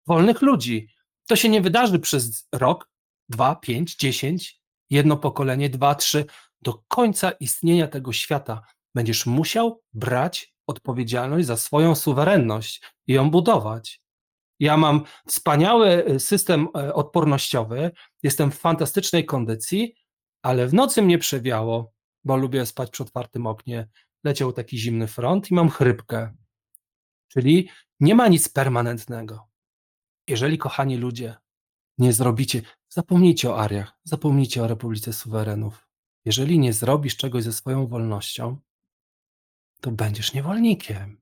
wolnych 0.07 0.43
ludzi. 0.43 0.89
To 1.29 1.37
się 1.37 1.49
nie 1.49 1.61
wydarzy 1.61 1.99
przez 1.99 2.49
rok, 2.53 2.91
dwa, 3.29 3.57
pięć, 3.57 3.97
dziesięć, 3.97 4.61
jedno 4.91 5.17
pokolenie, 5.17 5.71
dwa, 5.71 5.95
trzy. 5.95 6.25
Do 6.63 6.85
końca 6.89 7.31
istnienia 7.31 7.89
tego 7.89 8.13
świata 8.13 8.63
będziesz 8.95 9.27
musiał 9.27 9.83
brać 9.93 10.56
odpowiedzialność 10.67 11.47
za 11.47 11.57
swoją 11.57 11.95
suwerenność 11.95 12.83
i 13.07 13.13
ją 13.13 13.31
budować. 13.31 14.01
Ja 14.61 14.77
mam 14.77 15.05
wspaniały 15.27 16.09
y, 16.09 16.21
system 16.21 16.69
e, 16.77 16.95
odpornościowy, 16.95 17.91
jestem 18.23 18.51
w 18.51 18.59
fantastycznej 18.59 19.25
kondycji, 19.25 19.95
ale 20.43 20.67
w 20.67 20.75
nocy 20.75 21.03
mnie 21.03 21.19
przewiało, 21.19 21.93
bo 22.25 22.37
lubię 22.37 22.67
spać 22.67 22.91
przy 22.91 23.03
otwartym 23.03 23.47
oknie. 23.47 23.89
Leciał 24.25 24.53
taki 24.53 24.79
zimny 24.79 25.07
front 25.07 25.51
i 25.51 25.55
mam 25.55 25.69
chrypkę. 25.69 26.37
Czyli 27.29 27.69
nie 28.01 28.15
ma 28.15 28.29
nic 28.29 28.49
permanentnego. 28.49 29.49
Jeżeli, 30.29 30.59
kochani 30.59 30.97
ludzie, 30.97 31.37
nie 31.99 32.13
zrobicie, 32.13 32.63
zapomnijcie 32.89 33.51
o 33.51 33.61
Ariach, 33.61 33.93
zapomnijcie 34.05 34.63
o 34.63 34.67
Republice 34.67 35.13
Suwerenów. 35.13 35.87
Jeżeli 36.25 36.59
nie 36.59 36.73
zrobisz 36.73 37.17
czegoś 37.17 37.45
ze 37.45 37.53
swoją 37.53 37.87
wolnością, 37.87 38.59
to 39.81 39.91
będziesz 39.91 40.35
niewolnikiem. 40.35 41.21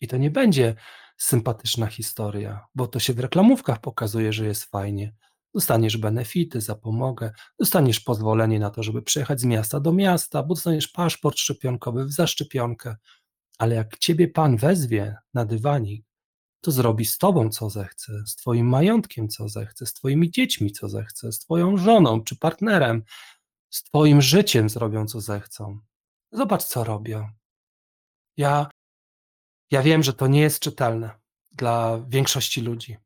I 0.00 0.08
to 0.08 0.16
nie 0.16 0.30
będzie 0.30 0.74
sympatyczna 1.18 1.86
historia, 1.86 2.66
bo 2.74 2.86
to 2.86 2.98
się 2.98 3.12
w 3.12 3.20
reklamówkach 3.20 3.80
pokazuje, 3.80 4.32
że 4.32 4.46
jest 4.46 4.64
fajnie. 4.64 5.14
Dostaniesz 5.54 5.96
benefity, 5.96 6.60
zapomogę, 6.60 7.32
dostaniesz 7.58 8.00
pozwolenie 8.00 8.58
na 8.58 8.70
to, 8.70 8.82
żeby 8.82 9.02
przejechać 9.02 9.40
z 9.40 9.44
miasta 9.44 9.80
do 9.80 9.92
miasta, 9.92 10.42
bo 10.42 10.54
dostaniesz 10.54 10.88
paszport 10.88 11.38
szczepionkowy 11.38 12.04
w 12.04 12.12
zaszczepionkę. 12.12 12.96
Ale 13.58 13.74
jak 13.74 13.98
ciebie 13.98 14.28
pan 14.28 14.56
wezwie 14.56 15.16
na 15.34 15.44
dywanik, 15.44 16.06
to 16.60 16.70
zrobi 16.70 17.04
z 17.04 17.18
tobą, 17.18 17.50
co 17.50 17.70
zechce, 17.70 18.12
z 18.26 18.36
twoim 18.36 18.68
majątkiem, 18.68 19.28
co 19.28 19.48
zechce, 19.48 19.86
z 19.86 19.92
twoimi 19.92 20.30
dziećmi, 20.30 20.72
co 20.72 20.88
zechce, 20.88 21.32
z 21.32 21.38
twoją 21.38 21.76
żoną 21.76 22.24
czy 22.24 22.36
partnerem, 22.36 23.02
z 23.70 23.82
twoim 23.82 24.22
życiem 24.22 24.68
zrobią, 24.68 25.06
co 25.06 25.20
zechcą. 25.20 25.78
Zobacz, 26.32 26.64
co 26.64 26.84
robią. 26.84 27.28
Ja, 28.36 28.70
ja 29.70 29.82
wiem, 29.82 30.02
że 30.02 30.12
to 30.12 30.26
nie 30.26 30.40
jest 30.40 30.62
czytelne 30.62 31.10
dla 31.52 32.00
większości 32.08 32.60
ludzi. 32.60 32.96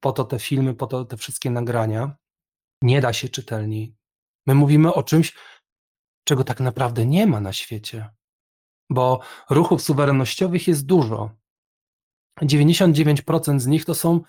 Po 0.00 0.12
to 0.12 0.24
te 0.24 0.38
filmy, 0.38 0.74
po 0.74 0.86
to 0.86 1.04
te 1.04 1.16
wszystkie 1.16 1.50
nagrania. 1.50 2.16
Nie 2.82 3.00
da 3.00 3.12
się 3.12 3.28
czytelniej. 3.28 3.96
My 4.46 4.54
mówimy 4.54 4.94
o 4.94 5.02
czymś, 5.02 5.34
czego 6.24 6.44
tak 6.44 6.60
naprawdę 6.60 7.06
nie 7.06 7.26
ma 7.26 7.40
na 7.40 7.52
świecie, 7.52 8.10
bo 8.90 9.20
ruchów 9.50 9.82
suwerennościowych 9.82 10.68
jest 10.68 10.86
dużo. 10.86 11.30
99% 12.42 13.60
z 13.60 13.66
nich 13.66 13.84
to 13.84 13.94
są 13.94 14.20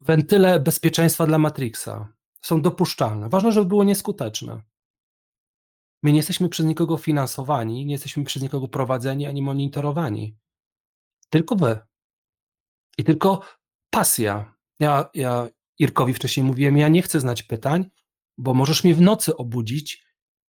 wentyle 0.00 0.60
bezpieczeństwa 0.60 1.26
dla 1.26 1.38
Matrixa. 1.38 2.08
Są 2.42 2.62
dopuszczalne. 2.62 3.28
Ważne, 3.28 3.52
żeby 3.52 3.66
było 3.66 3.84
nieskuteczne. 3.84 4.62
My 6.02 6.12
nie 6.12 6.16
jesteśmy 6.16 6.48
przez 6.48 6.66
nikogo 6.66 6.96
finansowani, 6.96 7.86
nie 7.86 7.92
jesteśmy 7.92 8.24
przez 8.24 8.42
nikogo 8.42 8.68
prowadzeni 8.68 9.26
ani 9.26 9.42
monitorowani. 9.42 10.36
Tylko 11.30 11.56
wy. 11.56 11.78
I 12.98 13.04
tylko 13.04 13.40
pasja. 13.90 14.54
Ja, 14.80 15.10
ja 15.14 15.48
Irkowi 15.78 16.14
wcześniej 16.14 16.46
mówiłem, 16.46 16.76
ja 16.76 16.88
nie 16.88 17.02
chcę 17.02 17.20
znać 17.20 17.42
pytań, 17.42 17.90
bo 18.38 18.54
możesz 18.54 18.84
mnie 18.84 18.94
w 18.94 19.00
nocy 19.00 19.36
obudzić 19.36 20.04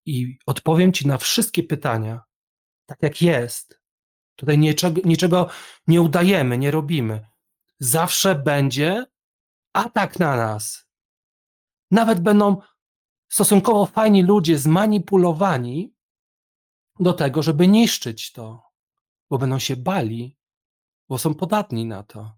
i 0.06 0.38
odpowiem 0.46 0.94
ci 0.94 1.08
na 1.08 1.18
wszystkie 1.18 1.64
pytania, 1.64 2.22
tak 2.86 3.04
jak 3.04 3.22
jest, 3.22 3.82
Tutaj 4.42 4.58
niczego, 4.58 5.02
niczego 5.06 5.50
nie 5.88 6.02
udajemy, 6.02 6.58
nie 6.58 6.72
robimy. 6.72 7.28
Zawsze 7.80 8.36
będzie 8.36 9.06
atak 9.74 10.20
na 10.20 10.36
nas. 10.36 10.88
Nawet 11.92 12.20
będą 12.20 12.58
stosunkowo 13.32 13.86
fajni 13.86 14.24
ludzie 14.24 14.58
zmanipulowani 14.58 15.94
do 17.00 17.14
tego, 17.14 17.44
żeby 17.44 17.68
niszczyć 17.68 18.32
to, 18.32 18.64
bo 19.30 19.38
będą 19.38 19.60
się 19.60 19.76
bali, 19.76 20.38
bo 21.10 21.18
są 21.18 21.34
podatni 21.34 21.86
na 21.86 22.04
to. 22.04 22.32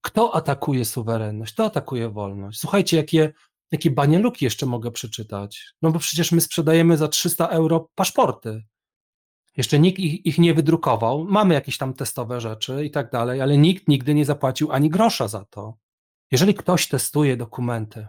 Kto 0.00 0.34
atakuje 0.34 0.84
suwerenność? 0.84 1.52
Kto 1.52 1.64
atakuje 1.64 2.08
wolność? 2.08 2.60
Słuchajcie, 2.60 2.96
jakie, 2.96 3.32
jakie 3.70 3.90
banieluki 3.90 4.44
jeszcze 4.44 4.66
mogę 4.66 4.90
przeczytać. 4.90 5.74
No 5.82 5.90
bo 5.90 5.98
przecież 5.98 6.32
my 6.32 6.40
sprzedajemy 6.40 6.96
za 6.96 7.08
300 7.08 7.48
euro 7.48 7.90
paszporty. 7.94 8.64
Jeszcze 9.56 9.78
nikt 9.78 9.98
ich, 9.98 10.26
ich, 10.26 10.38
nie 10.38 10.54
wydrukował. 10.54 11.24
Mamy 11.24 11.54
jakieś 11.54 11.78
tam 11.78 11.94
testowe 11.94 12.40
rzeczy 12.40 12.84
i 12.84 12.90
tak 12.90 13.10
dalej, 13.10 13.40
ale 13.40 13.58
nikt 13.58 13.88
nigdy 13.88 14.14
nie 14.14 14.24
zapłacił 14.24 14.72
ani 14.72 14.90
grosza 14.90 15.28
za 15.28 15.44
to. 15.44 15.78
Jeżeli 16.30 16.54
ktoś 16.54 16.88
testuje 16.88 17.36
dokumenty, 17.36 18.08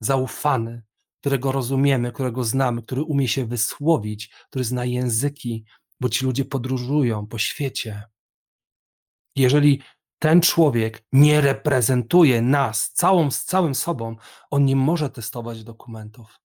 zaufany, 0.00 0.82
którego 1.20 1.52
rozumiemy, 1.52 2.12
którego 2.12 2.44
znamy, 2.44 2.82
który 2.82 3.02
umie 3.02 3.28
się 3.28 3.46
wysłowić, 3.46 4.28
który 4.28 4.64
zna 4.64 4.84
języki, 4.84 5.64
bo 6.00 6.08
ci 6.08 6.24
ludzie 6.24 6.44
podróżują 6.44 7.26
po 7.26 7.38
świecie. 7.38 8.02
Jeżeli 9.36 9.82
ten 10.18 10.40
człowiek 10.40 11.06
nie 11.12 11.40
reprezentuje 11.40 12.42
nas 12.42 12.92
całą, 12.92 13.30
z 13.30 13.44
całym 13.44 13.74
sobą, 13.74 14.16
on 14.50 14.64
nie 14.64 14.76
może 14.76 15.10
testować 15.10 15.64
dokumentów. 15.64 16.40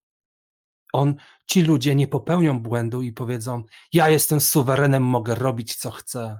On, 0.93 1.15
ci 1.45 1.61
ludzie 1.61 1.95
nie 1.95 2.07
popełnią 2.07 2.59
błędu 2.59 3.01
i 3.01 3.11
powiedzą: 3.11 3.63
Ja 3.93 4.09
jestem 4.09 4.41
suwerenem, 4.41 5.03
mogę 5.03 5.35
robić 5.35 5.75
co 5.75 5.91
chcę. 5.91 6.39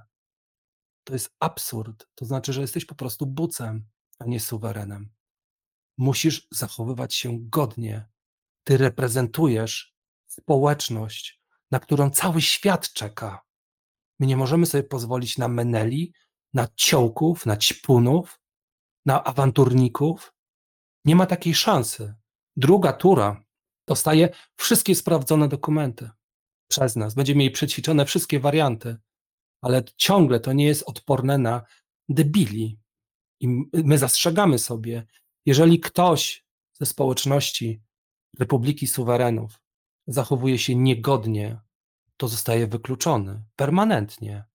To 1.04 1.14
jest 1.14 1.36
absurd. 1.40 2.08
To 2.16 2.26
znaczy, 2.26 2.54
że 2.54 2.62
jesteś 2.62 2.86
po 2.86 2.96
prostu 2.96 3.26
bucem, 3.26 3.86
a 4.20 4.26
nie 4.26 4.40
suwerenem. 4.40 5.10
Musisz 5.98 6.48
zachowywać 6.52 7.16
się 7.16 7.38
godnie. 7.42 8.13
Ty 8.64 8.78
reprezentujesz 8.78 9.96
społeczność, 10.28 11.42
na 11.72 11.80
którą 11.80 12.10
cały 12.10 12.42
świat 12.42 12.94
czeka. 12.94 13.42
My 14.20 14.28
nie 14.28 14.38
możemy 14.38 14.66
sobie 14.66 14.84
pozwolić 14.84 15.38
na 15.38 15.48
meneli, 15.48 16.14
na 16.54 16.68
ciołków, 16.76 17.46
na 17.46 17.58
ćpunów, 17.58 18.40
na 19.06 19.24
awanturników. 19.24 20.34
Nie 21.06 21.16
ma 21.16 21.26
takiej 21.26 21.56
szansy. 21.56 22.14
Druga 22.56 22.94
tura 22.94 23.44
dostaje 23.88 24.30
wszystkie 24.56 24.96
sprawdzone 24.96 25.48
dokumenty 25.48 26.10
przez 26.68 26.96
nas. 26.96 27.14
Będziemy 27.14 27.40
mieli 27.40 27.52
przećwiczone 27.52 28.06
wszystkie 28.06 28.40
warianty, 28.40 28.98
ale 29.62 29.84
ciągle 29.98 30.40
to 30.40 30.54
nie 30.54 30.66
jest 30.66 30.84
odporne 30.84 31.38
na 31.38 31.62
debili. 32.10 32.80
I 33.40 33.48
my 33.74 33.98
zastrzegamy 33.98 34.60
sobie, 34.60 35.06
jeżeli 35.46 35.80
ktoś 35.80 36.46
ze 36.74 36.86
społeczności 36.86 37.82
Republiki 38.40 38.88
Suwerenów 38.88 39.62
zachowuje 40.08 40.60
się 40.60 40.76
niegodnie, 40.76 41.62
to 42.18 42.28
zostaje 42.28 42.68
wykluczony 42.68 43.44
permanentnie. 43.56 44.46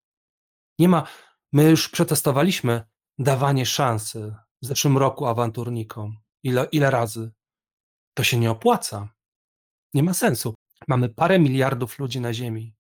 Nie 0.79 0.89
ma, 0.89 1.07
my 1.53 1.71
już 1.71 1.89
przetestowaliśmy 1.89 2.85
dawanie 3.19 3.67
szansy 3.67 4.35
w 4.63 4.67
zeszłym 4.67 4.99
roku 4.99 5.27
awanturnikom. 5.27 6.19
Ile, 6.43 6.69
ile 6.73 6.91
razy? 6.91 7.33
To 8.15 8.25
się 8.25 8.39
nie 8.39 8.51
opłaca. 8.51 9.09
Nie 9.95 10.03
ma 10.03 10.15
sensu. 10.15 10.55
Mamy 10.89 11.09
parę 11.09 11.39
miliardów 11.39 11.99
ludzi 11.99 12.21
na 12.21 12.35
Ziemi. 12.35 12.75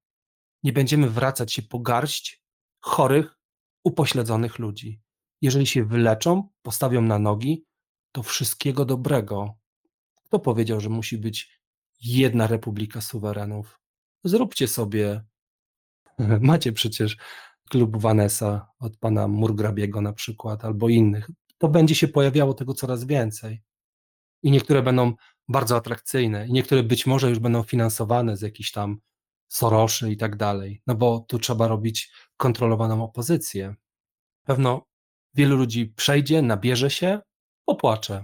Nie 0.62 0.72
będziemy 0.72 1.10
wracać 1.10 1.52
się 1.52 1.62
po 1.62 1.78
garść 1.78 2.42
chorych, 2.80 3.38
upośledzonych 3.84 4.58
ludzi. 4.58 5.00
Jeżeli 5.42 5.66
się 5.66 5.84
wyleczą, 5.84 6.48
postawią 6.62 7.02
na 7.02 7.18
nogi, 7.18 7.66
to 8.12 8.22
wszystkiego 8.22 8.84
dobrego. 8.84 9.57
Kto 10.28 10.38
powiedział, 10.38 10.80
że 10.80 10.88
musi 10.88 11.18
być 11.18 11.60
jedna 12.00 12.46
republika 12.46 13.00
suwerenów? 13.00 13.80
Zróbcie 14.24 14.68
sobie. 14.68 15.24
Macie 16.40 16.72
przecież 16.72 17.16
klub 17.70 17.96
Vanessa 17.96 18.68
od 18.78 18.96
pana 18.96 19.28
Murgrabiego 19.28 20.00
na 20.00 20.12
przykład, 20.12 20.64
albo 20.64 20.88
innych. 20.88 21.30
To 21.58 21.68
będzie 21.68 21.94
się 21.94 22.08
pojawiało 22.08 22.54
tego 22.54 22.74
coraz 22.74 23.04
więcej. 23.04 23.62
I 24.42 24.50
niektóre 24.50 24.82
będą 24.82 25.12
bardzo 25.48 25.76
atrakcyjne, 25.76 26.46
i 26.46 26.52
niektóre 26.52 26.82
być 26.82 27.06
może 27.06 27.28
już 27.28 27.38
będą 27.38 27.62
finansowane 27.62 28.36
z 28.36 28.42
jakichś 28.42 28.70
tam 28.72 29.00
Soroszy 29.48 30.12
i 30.12 30.16
tak 30.16 30.36
dalej, 30.36 30.82
no 30.86 30.94
bo 30.94 31.24
tu 31.28 31.38
trzeba 31.38 31.68
robić 31.68 32.12
kontrolowaną 32.36 33.04
opozycję. 33.04 33.74
Pewno 34.44 34.86
wielu 35.34 35.56
ludzi 35.56 35.86
przejdzie, 35.86 36.42
nabierze 36.42 36.90
się, 36.90 37.20
popłacze. 37.64 38.22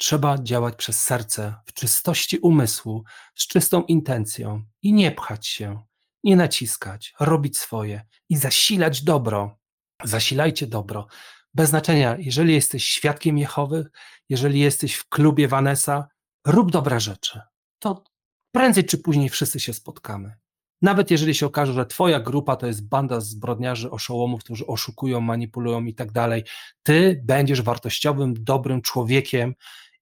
Trzeba 0.00 0.38
działać 0.38 0.76
przez 0.76 1.00
serce, 1.00 1.54
w 1.66 1.72
czystości 1.72 2.38
umysłu, 2.38 3.04
z 3.34 3.46
czystą 3.46 3.82
intencją 3.82 4.62
i 4.82 4.92
nie 4.92 5.12
pchać 5.12 5.46
się, 5.46 5.82
nie 6.24 6.36
naciskać, 6.36 7.14
robić 7.20 7.58
swoje 7.58 8.02
i 8.28 8.36
zasilać 8.36 9.02
dobro. 9.02 9.58
Zasilajcie 10.04 10.66
dobro. 10.66 11.06
Bez 11.54 11.70
znaczenia, 11.70 12.16
jeżeli 12.18 12.54
jesteś 12.54 12.84
świadkiem 12.84 13.38
Jehowy, 13.38 13.90
jeżeli 14.28 14.60
jesteś 14.60 14.94
w 14.94 15.08
klubie 15.08 15.48
Vanessa, 15.48 16.08
rób 16.46 16.70
dobre 16.72 17.00
rzeczy. 17.00 17.40
To 17.78 18.04
prędzej 18.52 18.84
czy 18.84 18.98
później 18.98 19.28
wszyscy 19.28 19.60
się 19.60 19.74
spotkamy. 19.74 20.34
Nawet 20.82 21.10
jeżeli 21.10 21.34
się 21.34 21.46
okaże, 21.46 21.72
że 21.72 21.86
twoja 21.86 22.20
grupa 22.20 22.56
to 22.56 22.66
jest 22.66 22.88
banda 22.88 23.20
zbrodniarzy, 23.20 23.90
oszołomów, 23.90 24.44
którzy 24.44 24.66
oszukują, 24.66 25.20
manipulują 25.20 25.84
i 25.84 25.94
tak 25.94 26.12
dalej, 26.12 26.44
ty 26.82 27.22
będziesz 27.24 27.62
wartościowym, 27.62 28.34
dobrym 28.38 28.82
człowiekiem 28.82 29.54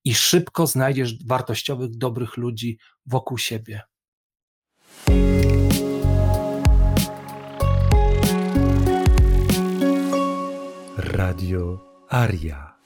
i 0.03 0.13
szybko 0.13 0.67
znajdziesz 0.67 1.25
wartościowych, 1.25 1.97
dobrych 1.97 2.37
ludzi 2.37 2.77
wokół 3.05 3.37
siebie. 3.37 3.81
Radio 10.97 11.79
Aria. 12.09 12.79